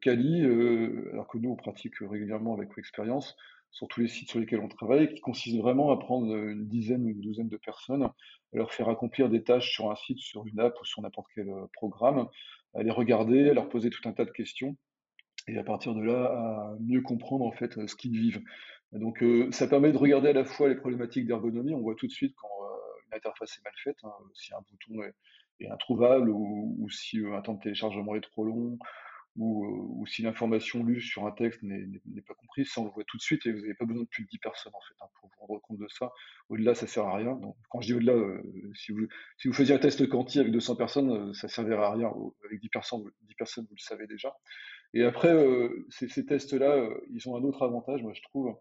[0.00, 3.36] Kali, euh, euh, alors que nous on pratique régulièrement avec Expérience
[3.70, 7.04] sur tous les sites sur lesquels on travaille, qui consiste vraiment à prendre une dizaine
[7.04, 8.12] ou une douzaine de personnes, à
[8.52, 11.48] leur faire accomplir des tâches sur un site, sur une app ou sur n'importe quel
[11.48, 12.28] euh, programme,
[12.74, 14.76] à les regarder, à leur poser tout un tas de questions,
[15.48, 18.40] et à partir de là, à mieux comprendre en fait ce qu'ils vivent.
[18.94, 22.12] Donc ça permet de regarder à la fois les problématiques d'ergonomie, on voit tout de
[22.12, 22.48] suite quand
[23.06, 25.14] une interface est mal faite, hein, si un bouton est,
[25.70, 28.78] introuvable ou, si un temps de téléchargement est trop long,
[29.36, 33.04] ou, euh, si l'information lue sur un texte n'est pas comprise, ça on le voit
[33.04, 34.94] tout de suite et vous n'avez pas besoin de plus de 10 personnes en fait
[35.00, 36.12] hein, pour vous rendre compte de ça.
[36.48, 37.34] Au-delà, ça sert à rien.
[37.36, 38.42] Donc, quand je dis au-delà, euh,
[38.74, 39.06] si, vous,
[39.38, 42.12] si vous faisiez un test quanti avec 200 personnes, euh, ça servirait à rien.
[42.44, 44.36] Avec 10 personnes, 10 personnes, vous le savez déjà.
[44.92, 45.34] Et après,
[45.88, 48.54] ces, ces tests-là, ils ont un autre avantage, moi je trouve,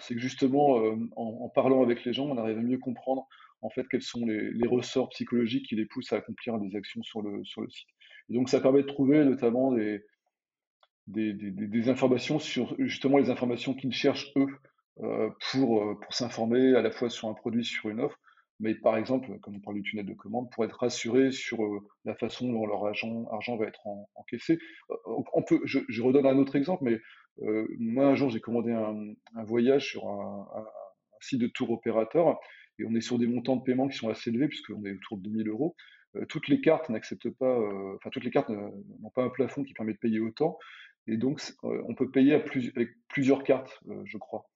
[0.00, 0.76] c'est que justement,
[1.16, 3.28] en, en, parlant avec les gens, on arrive à mieux comprendre
[3.62, 7.22] en fait quels sont les, ressorts psychologiques qui les poussent à accomplir des actions sur
[7.22, 7.88] le, site.
[8.28, 9.72] Donc ça permet de trouver notamment
[11.06, 14.48] des, informations sur justement les informations qu'ils cherchent eux
[15.00, 18.18] euh, pour, euh, pour s'informer à la fois sur un produit, sur une offre,
[18.60, 21.80] mais par exemple, comme on parle du tunnel de commande, pour être rassuré sur euh,
[22.04, 24.58] la façon dont leur argent, argent va être encaissé.
[25.06, 26.98] On peut, je, redonne un autre exemple, mais
[27.78, 30.46] moi un jour j'ai commandé un, voyage sur un,
[31.20, 32.38] site de tour opérateur
[32.78, 35.18] et on est sur des montants de paiement qui sont assez élevés puisqu'on est autour
[35.18, 35.76] de 2000 euros.
[36.16, 39.62] Euh, toutes les cartes n'acceptent pas, euh, enfin toutes les cartes n'ont pas un plafond
[39.62, 40.58] qui permet de payer autant,
[41.06, 44.46] et donc euh, on peut payer avec plusieurs cartes, je crois.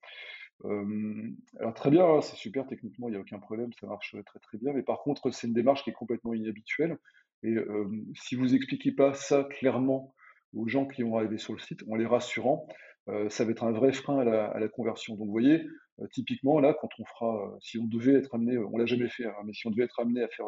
[0.64, 4.38] Alors très bien, hein, c'est super techniquement, il n'y a aucun problème, ça marche très
[4.38, 4.72] très bien.
[4.72, 6.98] Mais par contre, c'est une démarche qui est complètement inhabituelle.
[7.42, 7.56] Et
[8.14, 10.14] si vous expliquez pas ça clairement
[10.54, 12.68] aux gens qui vont arriver sur le site, en les rassurant,
[13.28, 15.16] ça va être un vrai frein à la, conversion.
[15.16, 15.66] Donc vous voyez,
[16.12, 19.34] typiquement là, quand on fera, si on devait être amené, on l'a jamais fait, hein,
[19.44, 20.46] mais si on devait être amené à faire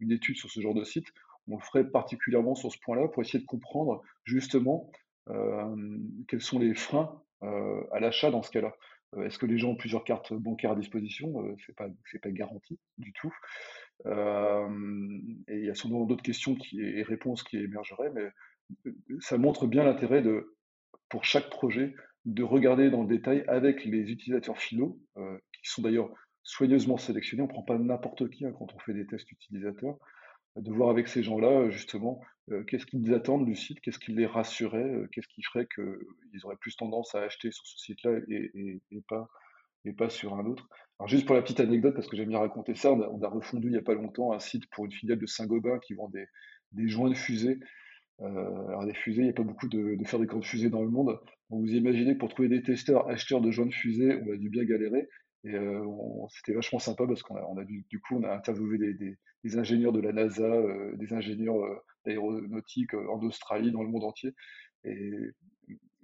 [0.00, 1.06] une étude sur ce genre de site,
[1.48, 4.90] on le ferait particulièrement sur ce point-là pour essayer de comprendre justement
[6.28, 8.74] quels sont les freins à l'achat dans ce cas-là.
[9.24, 11.56] Est-ce que les gens ont plusieurs cartes bancaires à disposition?
[11.64, 13.32] C'est pas, c'est pas garanti du tout.
[14.06, 18.28] et il y a sûrement d'autres questions et réponses qui émergeraient, mais
[19.20, 20.56] ça montre bien l'intérêt de,
[21.08, 26.10] pour chaque projet, de regarder dans le détail avec les utilisateurs finaux, qui sont d'ailleurs
[26.42, 27.42] soigneusement sélectionnés.
[27.42, 29.98] On ne prend pas n'importe qui hein, quand on fait des tests utilisateurs.
[30.56, 32.20] De voir avec ces gens-là, justement,
[32.66, 36.76] qu'est-ce qu'ils attendent du site, qu'est-ce qui les rassurait, qu'est-ce qui ferait qu'ils auraient plus
[36.76, 38.80] tendance à acheter sur ce site-là et,
[39.92, 40.68] pas, sur un autre.
[40.98, 43.68] Alors juste pour la petite anecdote, parce que j'aime bien raconter ça, on a, refondu
[43.68, 46.88] il n'y a pas longtemps un site pour une filiale de Saint-Gobain qui vend des,
[46.88, 47.58] joints de fusée.
[48.20, 50.82] alors des fusées, il n'y a pas beaucoup de, de faire des de fusées dans
[50.82, 51.20] le monde.
[51.50, 54.64] vous imaginez pour trouver des testeurs acheteurs de joints de fusée, on a dû bien
[54.64, 55.06] galérer.
[55.46, 55.86] Et euh,
[56.28, 60.12] c'était vachement sympa parce qu'on a, du, coup, on a interviewé des, ingénieurs de la
[60.12, 64.34] NASA, euh, des ingénieurs euh, d'aéronautique en Australie, dans le monde entier.
[64.84, 65.12] Et,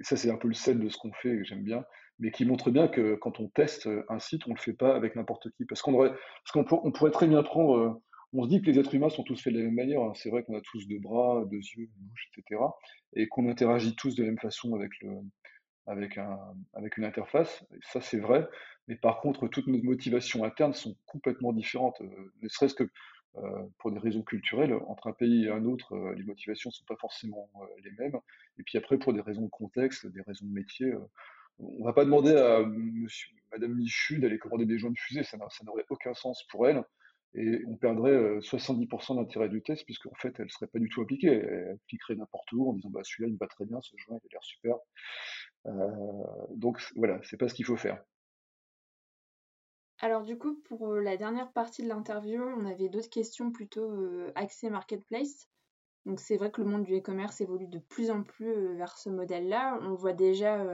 [0.00, 1.85] ça, c'est un peu le sel de ce qu'on fait, que j'aime bien,
[2.18, 4.94] mais qui montre bien que quand on teste un site, on ne le fait pas
[4.94, 5.64] avec n'importe qui.
[5.64, 8.00] Parce qu'on parce qu'on on pourrait très bien prendre.
[8.33, 10.02] on se dit que les êtres humains sont tous faits de la même manière.
[10.02, 10.12] Hein.
[10.14, 12.61] C'est vrai qu'on a tous deux bras, deux yeux, une bouche, etc.
[13.14, 15.11] Et qu'on interagit tous de la même façon avec le,
[15.87, 16.38] avec, un,
[16.75, 17.64] avec une interface.
[17.83, 18.49] ça, c'est vrai.
[18.88, 22.01] Mais par contre, toutes nos motivations internes sont complètement différentes.
[22.01, 22.88] Euh, ne serait-ce que
[23.37, 26.73] euh, pour des raisons culturelles, entre un pays et un autre, euh, les motivations ne
[26.73, 27.51] sont pas forcément
[27.83, 28.18] les mêmes.
[28.59, 30.92] Et puis après, pour des raisons de contexte, des raisons de métier,
[31.59, 35.23] on ne va pas demander à monsieur, Madame Michu d'aller commander des joints de fusée,
[35.23, 36.83] ça n'aurait aucun sens pour elle.
[37.35, 41.01] Et on perdrait 70% d'intérêt du test, puisqu'en fait, elle ne serait pas du tout
[41.01, 41.29] appliquée.
[41.29, 44.18] Elle cliquerait n'importe où en disant bah, celui-là, il me va très bien, ce joint,
[44.23, 44.77] il a l'air super.
[45.64, 48.03] Donc voilà, c'est pas ce qu'il faut faire.
[50.03, 53.88] Alors du coup, pour euh, la dernière partie de l'interview, on avait d'autres questions plutôt
[53.88, 55.48] euh, axées marketplace.
[56.07, 58.98] Donc c'est vrai que le monde du e-commerce évolue de plus en plus euh, vers
[58.98, 59.79] ce modèle-là.
[59.83, 60.66] On voit déjà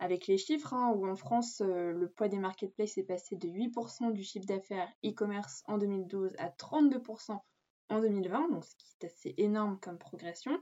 [0.00, 4.12] avec les chiffres, hein, où en France, le poids des marketplaces est passé de 8%
[4.12, 7.38] du chiffre d'affaires e-commerce en 2012 à 32%
[7.90, 10.58] en 2020, donc ce qui est assez énorme comme progression.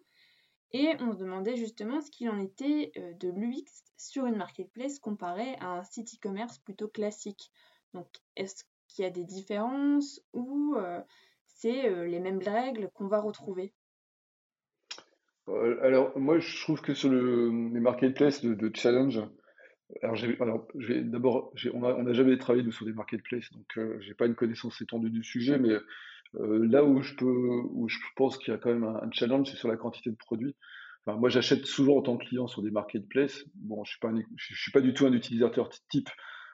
[0.72, 5.56] Et on se demandait justement ce qu'il en était de l'UX sur une marketplace comparé
[5.60, 7.50] à un site e-commerce plutôt classique.
[7.94, 11.00] Donc, est-ce qu'il y a des différences ou euh,
[11.46, 13.72] c'est euh, les mêmes règles qu'on va retrouver?
[15.48, 19.20] Euh, Alors, moi, je trouve que sur le, les marketplaces de, challenge,
[20.02, 20.66] alors,
[21.04, 25.08] d'abord, on n'a jamais travaillé sur des marketplaces, donc je j'ai pas une connaissance étendue
[25.08, 25.70] du sujet, mais
[26.34, 30.10] là où je pense qu'il y a quand même un, challenge, c'est sur la quantité
[30.10, 30.56] de produits.
[31.06, 33.44] Moi, j'achète souvent en tant que client sur des marketplaces.
[33.54, 33.92] Bon, je
[34.36, 36.10] suis suis pas du tout un utilisateur type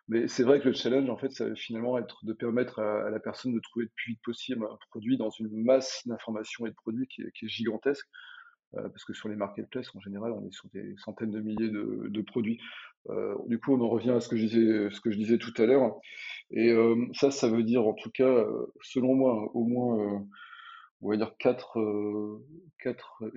[0.09, 3.09] mais c'est vrai que le challenge, en fait, ça va finalement être de permettre à,
[3.09, 6.71] la personne de trouver le plus vite possible un produit dans une masse d'informations et
[6.71, 8.07] de produits qui est, gigantesque.
[8.75, 11.71] Euh, parce que sur les marketplaces, en général, on est sur des centaines de milliers
[11.71, 12.61] de, produits.
[13.11, 15.97] Euh, du coup, on en revient à ce que je disais, tout à l'heure.
[16.51, 18.45] Et euh, ça, ça veut dire, en tout cas,
[18.83, 20.27] selon moi, au moins,
[21.01, 21.79] on va dire quatre,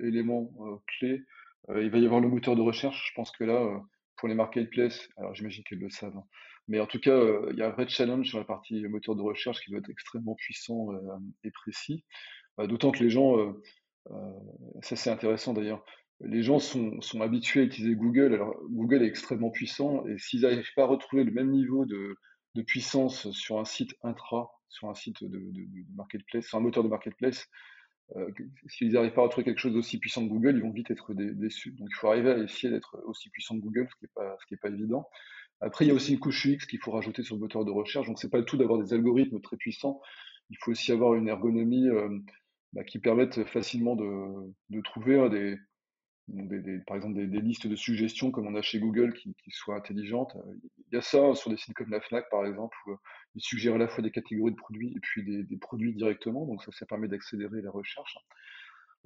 [0.02, 0.50] éléments
[0.86, 1.22] clés.
[1.76, 3.08] il va y avoir le moteur de recherche.
[3.10, 3.82] Je pense que là,
[4.16, 6.24] pour les marketplaces, alors j'imagine qu'elles le savent, hein,
[6.68, 9.16] mais en tout cas, euh, il y a un vrai challenge sur la partie moteur
[9.16, 12.04] de recherche qui doit être extrêmement puissant euh, et précis.
[12.60, 13.36] Euh, d'autant que les gens,
[14.82, 15.84] ça c'est intéressant d'ailleurs,
[16.20, 18.34] les gens sont, sont, habitués à utiliser Google.
[18.34, 22.16] Alors Google est extrêmement puissant et s'ils n'arrivent pas à retrouver le même niveau de,
[22.54, 26.82] de, puissance sur un site intra, sur un site de, de, marketplace, sur un moteur
[26.82, 27.46] de marketplace,
[28.66, 31.12] s'ils n'arrivent pas à retrouver quelque chose d'aussi puissant que Google, ils vont vite être
[31.14, 31.72] déçus.
[31.72, 34.36] Donc il faut arriver à essayer d'être aussi puissant que Google, ce qui n'est pas,
[34.62, 35.06] pas évident.
[35.60, 37.70] Après, il y a aussi une couche UX qu'il faut rajouter sur le moteur de
[37.70, 38.06] recherche.
[38.06, 40.00] Donc, c'est pas le tout d'avoir des algorithmes très puissants.
[40.50, 42.08] Il faut aussi avoir une ergonomie euh,
[42.72, 45.58] bah, qui permette facilement de, de trouver hein, des,
[46.86, 50.36] par exemple des, listes de suggestions comme on a chez Google qui, soient intelligentes.
[50.90, 52.96] Il y a ça sur des sites comme la Fnac, par exemple, où euh,
[53.34, 56.46] ils suggèrent à la fois des catégories de produits et puis des, produits directement.
[56.46, 58.16] Donc, ça, ça permet d'accélérer la recherche.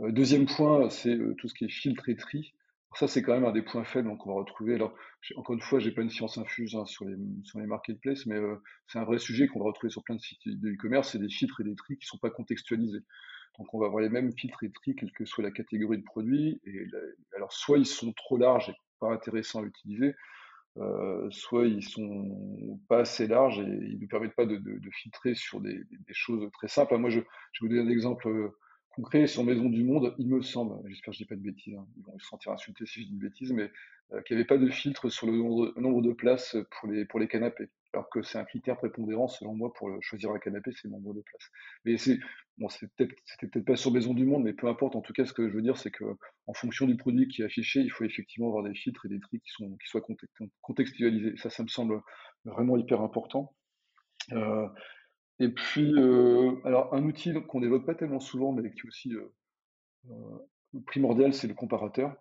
[0.00, 2.54] Euh, deuxième point, c'est tout ce qui est filtre et tri.
[2.94, 4.74] Ça, c'est quand même un des points faibles qu'on va retrouver.
[4.74, 4.94] Alors,
[5.36, 8.36] encore une fois, j'ai pas une science infuse hein, sur, les, sur les marketplaces, mais
[8.36, 8.56] euh,
[8.86, 11.12] c'est un vrai sujet qu'on va retrouver sur plein de sites de e-commerce.
[11.12, 13.02] C'est des filtres et des tri qui sont pas contextualisés.
[13.58, 16.04] Donc, on va avoir les mêmes filtres et tri, quelle que soit la catégorie de
[16.04, 16.60] produit.
[16.64, 16.86] Et
[17.36, 20.14] alors, soit ils sont trop larges et pas intéressants à utiliser,
[20.78, 24.60] euh, soit ils sont pas assez larges et ils ne nous permettent pas de,
[24.90, 26.96] filtrer sur des, des, choses très simples.
[26.96, 27.20] Moi, je,
[27.52, 28.56] je vais vous donner un exemple euh,
[28.94, 31.74] qu'on sur Maison du Monde, il me semble, j'espère que je dis pas de bêtises,
[31.74, 33.70] hein, ils vont se sentir insultés si je dis une bêtise, mais
[34.26, 38.08] qu'il n'y avait pas de filtre sur le nombre, de places pour les, canapés alors
[38.08, 41.20] que c'est un critère prépondérant selon moi pour choisir un canapé, c'est le nombre de
[41.20, 41.50] places.
[41.84, 42.18] Mais c'est
[42.56, 44.96] bon, c'était peut-être pas sur Maison du Monde, mais peu importe.
[44.96, 46.04] En tout cas, ce que je veux dire, c'est que
[46.46, 49.20] en fonction du produit qui est affiché, il faut effectivement avoir des filtres et des
[49.20, 50.02] tri qui soient
[50.62, 51.36] contextualisés.
[51.36, 52.00] Ça, ça me semble
[52.44, 53.54] vraiment hyper important.
[54.32, 54.66] Euh,
[55.42, 59.12] et puis, euh, alors un outil qu'on n'évoque pas tellement souvent, mais qui est aussi
[59.16, 60.38] euh,
[60.86, 62.14] primordial, c'est le comparateur.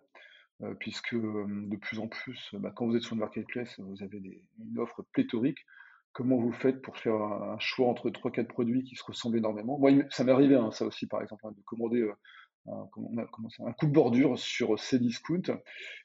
[0.62, 4.18] Euh, puisque de plus en plus, bah, quand vous êtes sur une marketplace, vous avez
[4.58, 5.58] une offre pléthorique.
[6.12, 9.78] Comment vous faites pour faire un, choix entre 3-4 produits qui se ressemblent énormément?
[9.78, 12.08] Moi, ça m'est arrivé, hein, ça aussi, par exemple, hein, de commander
[12.66, 15.54] un, un, coup de bordure sur Cdiscount,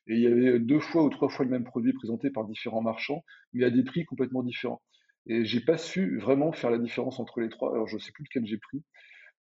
[0.08, 2.82] et il y avait deux fois ou trois fois le même produit présenté par différents
[2.82, 4.82] marchands, mais à des prix complètement différents.
[5.28, 7.74] Et j'ai pas su vraiment faire la différence entre les trois.
[7.74, 8.84] Alors je sais plus lequel j'ai pris,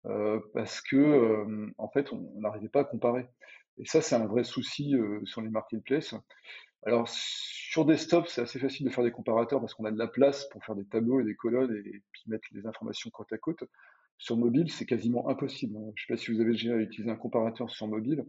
[0.07, 1.45] euh, parce que
[1.77, 3.27] en fait, on n'arrivait pas à comparer.
[3.77, 6.15] Et ça, c'est un vrai souci euh, sur les marketplaces.
[6.85, 10.07] Alors, sur desktop, c'est assez facile de faire des comparateurs parce qu'on a de la
[10.07, 13.37] place pour faire des tableaux et des colonnes et, puis mettre les informations côte à
[13.37, 13.63] côte.
[14.17, 15.75] Sur mobile, c'est quasiment impossible.
[15.77, 15.91] Hein.
[15.95, 18.25] Je sais pas si vous avez déjà utilisé un comparateur sur mobile,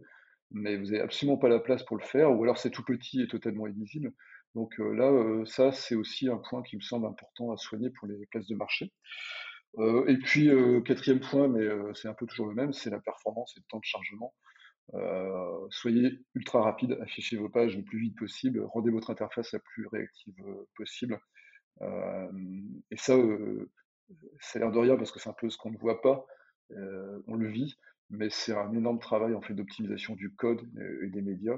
[0.51, 3.21] mais vous n'avez absolument pas la place pour le faire, ou alors c'est tout petit
[3.21, 4.11] et totalement illisible.
[4.55, 8.25] Donc là, ça, c'est aussi un point qui me semble important à soigner pour les
[8.27, 8.91] places de marché.
[9.79, 10.49] et puis,
[10.85, 13.79] quatrième point, mais c'est un peu toujours le même, c'est la performance et le temps
[13.79, 14.33] de chargement.
[15.69, 19.85] Soyez ultra rapide, affichez vos pages le plus vite possible, rendez votre interface la plus
[19.87, 20.43] réactive
[20.75, 21.19] possible.
[21.81, 23.15] Et ça,
[24.39, 26.25] ça a l'air de rien parce que c'est un peu ce qu'on ne voit pas,
[27.27, 27.77] on le vit,
[28.09, 30.61] mais c'est un énorme travail en fait d'optimisation du code
[31.03, 31.57] et, des médias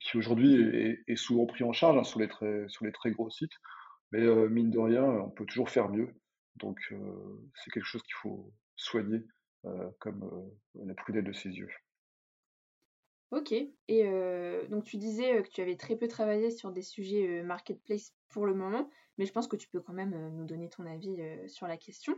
[0.00, 3.30] qui aujourd'hui est, souvent pris en charge hein, sur, les très, sur les très gros
[3.30, 3.52] sites,
[4.12, 6.14] mais mine de rien, on peut toujours faire mieux.
[6.56, 6.78] Donc
[7.54, 9.22] c'est quelque chose qu'il faut soigner
[9.98, 11.70] comme la prudence de ses yeux.
[13.30, 14.04] OK et
[14.70, 18.54] donc tu disais, que tu avais très peu travaillé sur des sujets, marketplace pour le
[18.54, 21.16] moment, mais je pense que tu peux quand même, nous donner ton avis,
[21.48, 22.14] sur la question.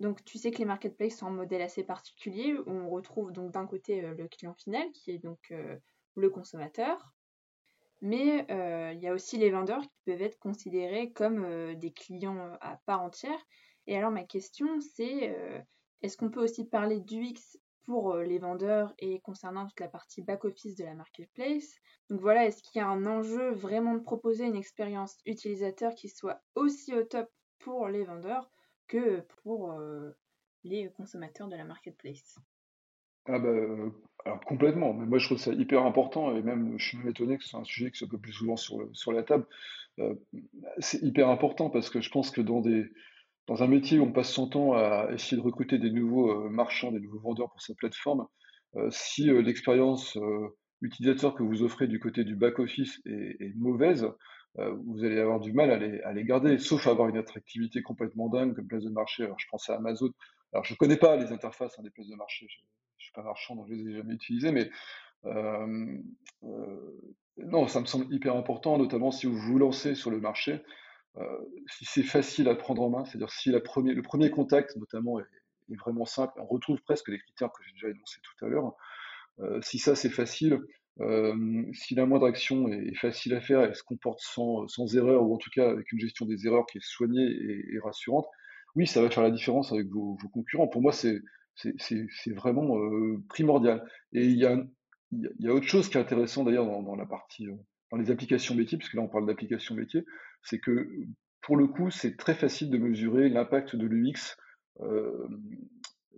[0.00, 3.52] Donc tu sais que les marketplaces sont un modèle assez particulier où on retrouve donc
[3.52, 5.52] d'un côté, le client final qui est donc,
[6.14, 7.12] le consommateur,
[8.00, 8.46] mais
[8.94, 13.02] il y a aussi les vendeurs qui peuvent être considérés comme, des clients, à part
[13.02, 13.38] entière.
[13.86, 15.36] Et alors ma question c'est,
[16.02, 20.76] est-ce qu'on peut aussi parler d'UX pour les vendeurs et concernant toute la partie back-office
[20.76, 21.74] de la marketplace?
[22.10, 26.08] Donc voilà, est-ce qu'il y a un enjeu vraiment de proposer une expérience utilisateur qui
[26.08, 28.50] soit aussi au top pour les vendeurs
[28.88, 29.74] que pour
[30.64, 32.36] les consommateurs de la marketplace?
[33.26, 33.50] Ah bah,
[34.24, 37.38] alors complètement, mais moi je trouve ça hyper important et même je suis même étonné
[37.38, 39.46] que ce soit un sujet qui soit peu plus souvent sur, la table.
[40.78, 42.86] c'est hyper important parce que je pense que dans des,
[43.46, 46.48] dans un métier où on passe son temps à essayer de recruter des nouveaux euh,
[46.48, 48.26] marchands, des nouveaux vendeurs pour sa plateforme,
[48.76, 50.18] euh, si euh, l'expérience
[50.80, 54.08] utilisateur que vous offrez du côté du back-office est, mauvaise,
[54.56, 58.28] vous allez avoir du mal à les, à les, garder, sauf avoir une attractivité complètement
[58.28, 59.22] dingue comme place de marché.
[59.24, 60.10] Alors je pense à Amazon.
[60.52, 62.46] Alors je ne connais pas les interfaces hein, des places de marché,
[63.12, 64.70] pas marchand, donc je les ai jamais utilisées, mais
[67.38, 70.62] non, ça me semble hyper important, notamment si vous vous lancez sur le marché.
[71.68, 75.20] Si c'est facile à prendre en main, c'est-à-dire si la premier, le premier contact notamment
[75.20, 75.26] est,
[75.78, 78.74] vraiment simple, on retrouve presque les critères que j'ai déjà énoncés tout à l'heure.
[79.62, 80.60] Si ça c'est facile,
[81.72, 85.34] si la moindre action est, facile à faire et se comporte sans, sans, erreur, ou
[85.34, 88.26] en tout cas avec une gestion des erreurs qui est soignée et, rassurante,
[88.74, 90.68] oui, ça va faire la différence avec vos, concurrents.
[90.68, 91.20] Pour moi, c'est
[92.34, 92.76] vraiment
[93.28, 93.84] primordial.
[94.12, 97.46] Et il y a, autre chose qui est intéressant d'ailleurs dans, la partie,
[97.90, 100.04] dans les applications métiers, puisque là on parle d'applications métiers,
[100.42, 100.88] c'est que
[101.40, 104.36] pour le coup, c'est très facile de mesurer l'impact de l'UX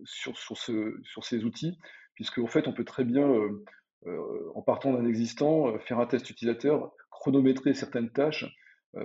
[0.05, 1.79] sur, sur, ce, sur, ces outils,
[2.15, 3.27] puisque en fait, on peut très bien,
[4.55, 8.45] en partant d'un existant, faire un test utilisateur, chronométrer certaines tâches,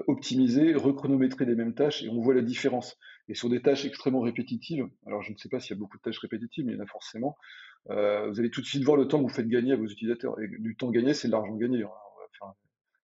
[0.07, 2.97] optimiser, rechronométrer les mêmes tâches, et on voit la différence.
[3.29, 5.97] Et sur des tâches extrêmement répétitives, alors je ne sais pas s'il y a beaucoup
[5.97, 7.37] de tâches répétitives, mais il y en a forcément,
[7.85, 7.93] vous
[8.39, 10.39] allez tout de suite voir le temps que vous faites gagner à vos utilisateurs.
[10.41, 11.83] Et du temps gagné, c'est de l'argent gagné.
[11.83, 12.53] Hein.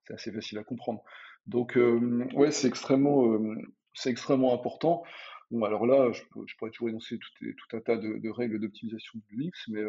[0.06, 1.04] c'est assez facile à comprendre.
[1.46, 3.54] Donc, euh, ouais, c'est extrêmement, euh,
[3.92, 5.04] c'est extrêmement important.
[5.50, 6.22] Bon, alors là, je,
[6.56, 9.82] pourrais toujours énoncer tout, tout un tas de, règles d'optimisation de l'UX, mais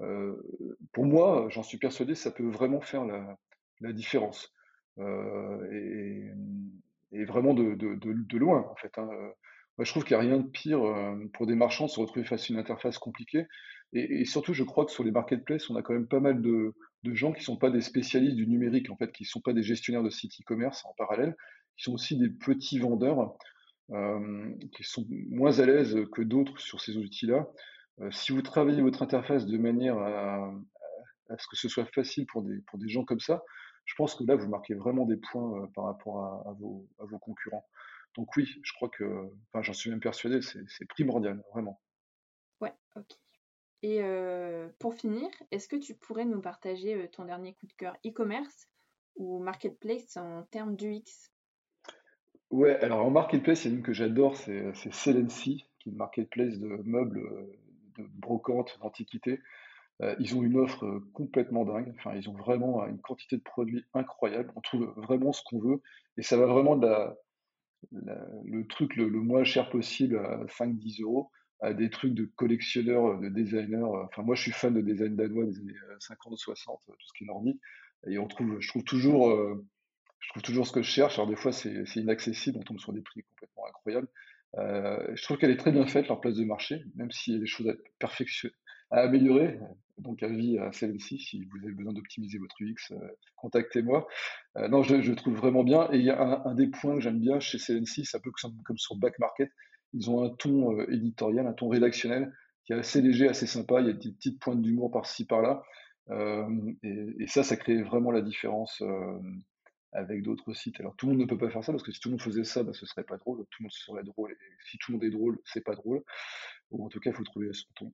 [0.00, 0.36] euh,
[0.92, 4.54] pour moi, j'en suis persuadé, ça peut vraiment faire la, différence.
[4.98, 6.30] Et,
[7.12, 8.92] vraiment de, loin, en fait.
[8.98, 9.08] Hein.
[9.78, 10.80] Moi, je trouve qu'il n'y a rien de pire
[11.32, 13.46] pour des marchands de se retrouver face à une interface compliquée.
[13.92, 16.42] Et, et, surtout, je crois que sur les marketplaces, on a quand même pas mal
[16.42, 19.40] de, gens qui ne sont pas des spécialistes du numérique, en fait, qui ne sont
[19.40, 21.36] pas des gestionnaires de sites e-commerce en parallèle,
[21.76, 23.36] qui sont aussi des petits vendeurs,
[23.92, 27.48] euh, qui sont moins à l'aise que d'autres sur ces outils-là.
[28.10, 30.52] si vous travaillez votre interface de manière à,
[31.38, 33.42] ce que ce soit facile pour des gens comme ça,
[33.88, 37.18] je pense que là, vous marquez vraiment des points par rapport à, vos, à vos
[37.18, 37.66] concurrents.
[38.14, 41.80] Donc oui, je crois que, enfin, j'en suis même persuadé, c'est primordial, vraiment.
[42.60, 43.16] Ouais, ok.
[43.82, 44.02] Et
[44.78, 48.68] pour finir, est-ce que tu pourrais nous partager ton dernier coup de cœur e-commerce
[49.16, 51.30] ou marketplace en termes d'UX
[52.50, 55.98] Ouais, alors en marketplace, il y a une que j'adore, c'est Celency, qui est une
[55.98, 57.22] marketplace de meubles,
[57.96, 59.40] de brocante, d'antiquités.
[60.18, 61.92] Ils ont une offre complètement dingue.
[61.96, 64.52] Enfin, ils ont vraiment une quantité de produits incroyable.
[64.54, 65.82] On trouve vraiment ce qu'on veut.
[66.16, 66.88] Et ça va vraiment de
[67.92, 71.30] le truc le, moins cher possible à 5-10 euros
[71.60, 73.82] à des trucs de collectionneurs, de designers.
[73.82, 77.26] Enfin, moi, je suis fan de design danois des années 50-60, tout ce qui est
[77.26, 77.60] nordique.
[78.06, 79.36] Et on trouve, je trouve toujours,
[80.20, 81.18] je trouve toujours ce que je cherche.
[81.18, 84.08] Alors, des fois, c'est inaccessible, on tombe sur des prix complètement incroyables.
[84.56, 87.36] Euh, je trouve qu'elle est très bien faite, leur place de marché, même s'il y
[87.36, 88.54] a des choses à, perfectionner,
[88.90, 89.58] à améliorer.
[89.98, 92.94] Donc, avis à celle-ci, si vous avez besoin d'optimiser votre UX,
[93.36, 94.06] contactez-moi.
[94.56, 95.88] Euh, non, je, je, trouve vraiment bien.
[95.92, 98.30] Et il y a un, des points que j'aime bien chez CNC, c'est un peu
[98.30, 99.50] comme, sur Back Market,
[99.92, 102.32] ils ont un ton euh, éditorial, un ton rédactionnel
[102.64, 103.80] qui est assez léger, assez sympa.
[103.80, 105.62] Il y a des petites pointes d'humour par-ci, par-là.
[106.10, 109.18] Euh, et, ça, ça crée vraiment la différence euh,
[109.92, 110.80] avec d'autres sites.
[110.80, 112.22] Alors tout le monde ne peut pas faire ça parce que si tout le monde
[112.22, 113.38] faisait ça, bah, ce serait pas drôle.
[113.50, 114.36] Tout le monde serait drôle.
[114.66, 116.02] Si tout le monde est drôle, c'est pas drôle.
[116.70, 117.92] Ou en tout cas, il faut trouver son ton.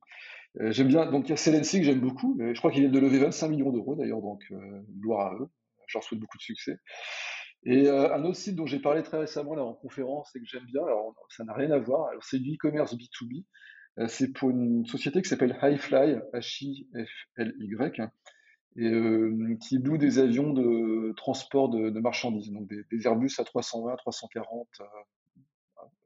[0.70, 1.11] j'aime bien.
[1.11, 2.37] Donc il y a Celency que j'aime beaucoup.
[2.41, 4.43] Je crois qu'il vient de lever 25 millions d'euros d'ailleurs, donc
[5.01, 5.49] gloire à eux.
[5.87, 6.79] Je leur souhaite beaucoup de succès.
[7.66, 10.47] Et euh, un autre site dont j'ai parlé très récemment là en conférence et que
[10.47, 13.45] j'aime bien, alors ça n'a rien à voir, c'est du e-commerce B2B,
[13.99, 18.03] euh, c'est pour une société qui s'appelle Highfly, H-I-F-L-Y,
[18.77, 23.97] et euh, qui loue des avions de transport de, marchandises, donc des, Airbus à 320,
[23.97, 24.68] 340,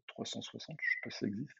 [0.06, 1.50] 360, je ne sais pas si ça existe.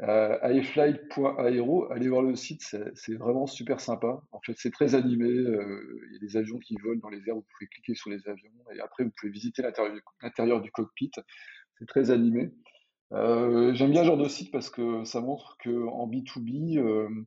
[0.00, 2.62] Euh, iFly.aero, allez voir le site,
[2.94, 4.22] c'est vraiment super sympa.
[4.32, 5.28] En fait, c'est très animé.
[5.28, 8.10] Euh, il y a des avions qui volent dans les airs, vous pouvez cliquer sur
[8.10, 11.12] les avions et après, vous pouvez visiter l'intérieur du, cockpit.
[11.78, 12.52] C'est très animé.
[13.12, 17.24] Euh, j'aime bien ce genre de site parce que ça montre qu'en B2B,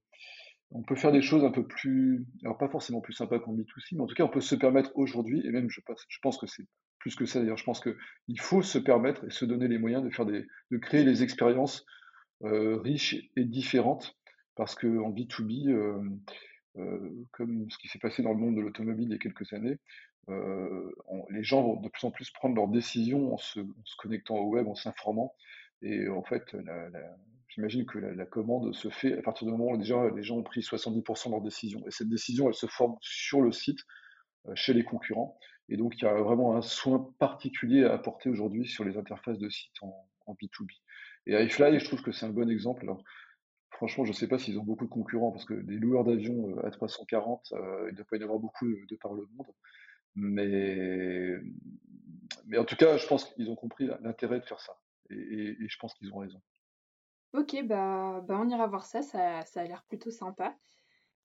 [0.72, 3.94] on peut faire des choses un peu plus, alors pas forcément plus sympas qu'en B2C,
[3.94, 5.80] mais en tout cas, on peut se permettre aujourd'hui, et même je,
[6.22, 6.68] pense que c'est
[7.00, 10.04] plus que ça d'ailleurs, je pense qu'il faut se permettre et se donner les moyens
[10.04, 11.86] de, faire de créer des expériences
[12.42, 14.16] riche et différente,
[14.56, 16.02] parce qu'en B2B, euh,
[16.78, 19.54] euh, comme ce qui s'est passé dans le monde de l'automobile il y a quelques
[19.54, 19.78] années,
[21.30, 23.60] les gens vont de plus en plus prendre leurs décisions en se,
[24.00, 25.36] connectant au web, en s'informant.
[25.84, 26.56] Et en fait,
[27.50, 30.44] j'imagine que la, commande se fait à partir du moment où déjà les gens ont
[30.44, 31.86] pris 70% de leurs décisions.
[31.86, 33.82] Et cette décision, elle se forme sur le site,
[34.56, 35.38] chez les concurrents.
[35.70, 39.38] Et donc, il y a vraiment un soin particulier à apporter aujourd'hui sur les interfaces
[39.38, 40.72] de sites en, en B2B.
[41.28, 42.84] Et iFly, je trouve que c'est un bon exemple.
[42.84, 43.04] Alors,
[43.72, 46.58] franchement, je ne sais pas s'ils ont beaucoup de concurrents, parce que des loueurs d'avions
[46.58, 49.28] euh, à 340, euh, il ne doit pas y en avoir beaucoup de, par le
[49.36, 49.54] monde.
[50.16, 51.36] Mais,
[52.46, 54.78] mais en tout cas, je pense qu'ils ont compris l'intérêt de faire ça.
[55.10, 56.42] Et, je pense qu'ils ont raison.
[57.34, 60.56] Ok, bah, bah, on ira voir ça, ça, ça a l'air plutôt sympa.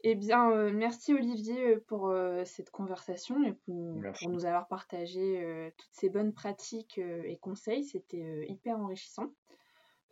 [0.02, 2.12] Eh bien, euh, merci Olivier pour
[2.46, 7.84] cette conversation et pour, pour, nous avoir partagé toutes ces bonnes pratiques et conseils.
[7.84, 9.30] C'était hyper enrichissant.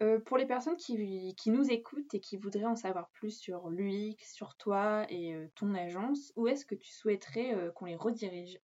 [0.01, 4.15] Euh, pour les personnes qui, nous écoutent et qui voudraient en savoir plus sur l'UX,
[4.33, 8.61] sur toi et euh, ton agence, où est-ce que tu souhaiterais euh, qu'on les redirige?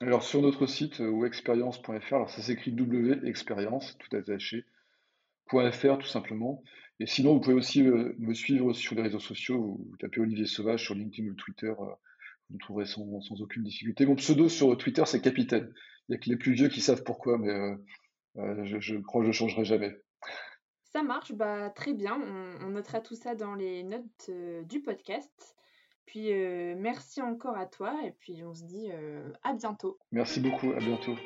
[0.00, 4.66] Alors sur notre site wexperience.fr, alors ça s'écrit W expérience, tout attaché,
[5.48, 6.62] .fr tout simplement.
[7.00, 10.84] Et sinon, vous pouvez aussi me suivre sur les réseaux sociaux, vous, tapez Olivier Sauvage
[10.84, 14.04] sur LinkedIn ou Twitter, vous me trouverez sans, sans, aucune difficulté.
[14.04, 15.72] Mon pseudo sur Twitter, c'est Capitaine.
[16.08, 17.76] Il n'y a que les plus vieux qui savent pourquoi, mais
[18.36, 20.03] je, je crois que je ne changerai jamais.
[20.94, 22.16] Ça marche, bah, très bien.
[22.62, 25.56] On, notera tout ça dans les notes euh, du podcast.
[26.06, 29.98] Puis euh, merci encore à toi et puis on se dit euh, à bientôt.
[30.12, 31.16] Merci beaucoup, à bientôt.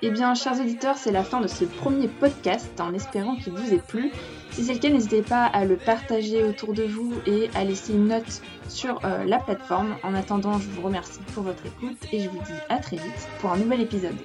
[0.00, 3.74] Eh bien, chers auditeurs, c'est la fin de ce premier podcast en espérant qu'il vous
[3.74, 4.10] ait plu.
[4.52, 7.92] Si c'est le cas, n'hésitez pas à le partager autour de vous et à laisser
[7.92, 9.96] une note sur la plateforme.
[10.02, 13.28] En attendant, je vous remercie pour votre écoute et je vous dis à très vite
[13.40, 14.16] pour un nouvel épisode.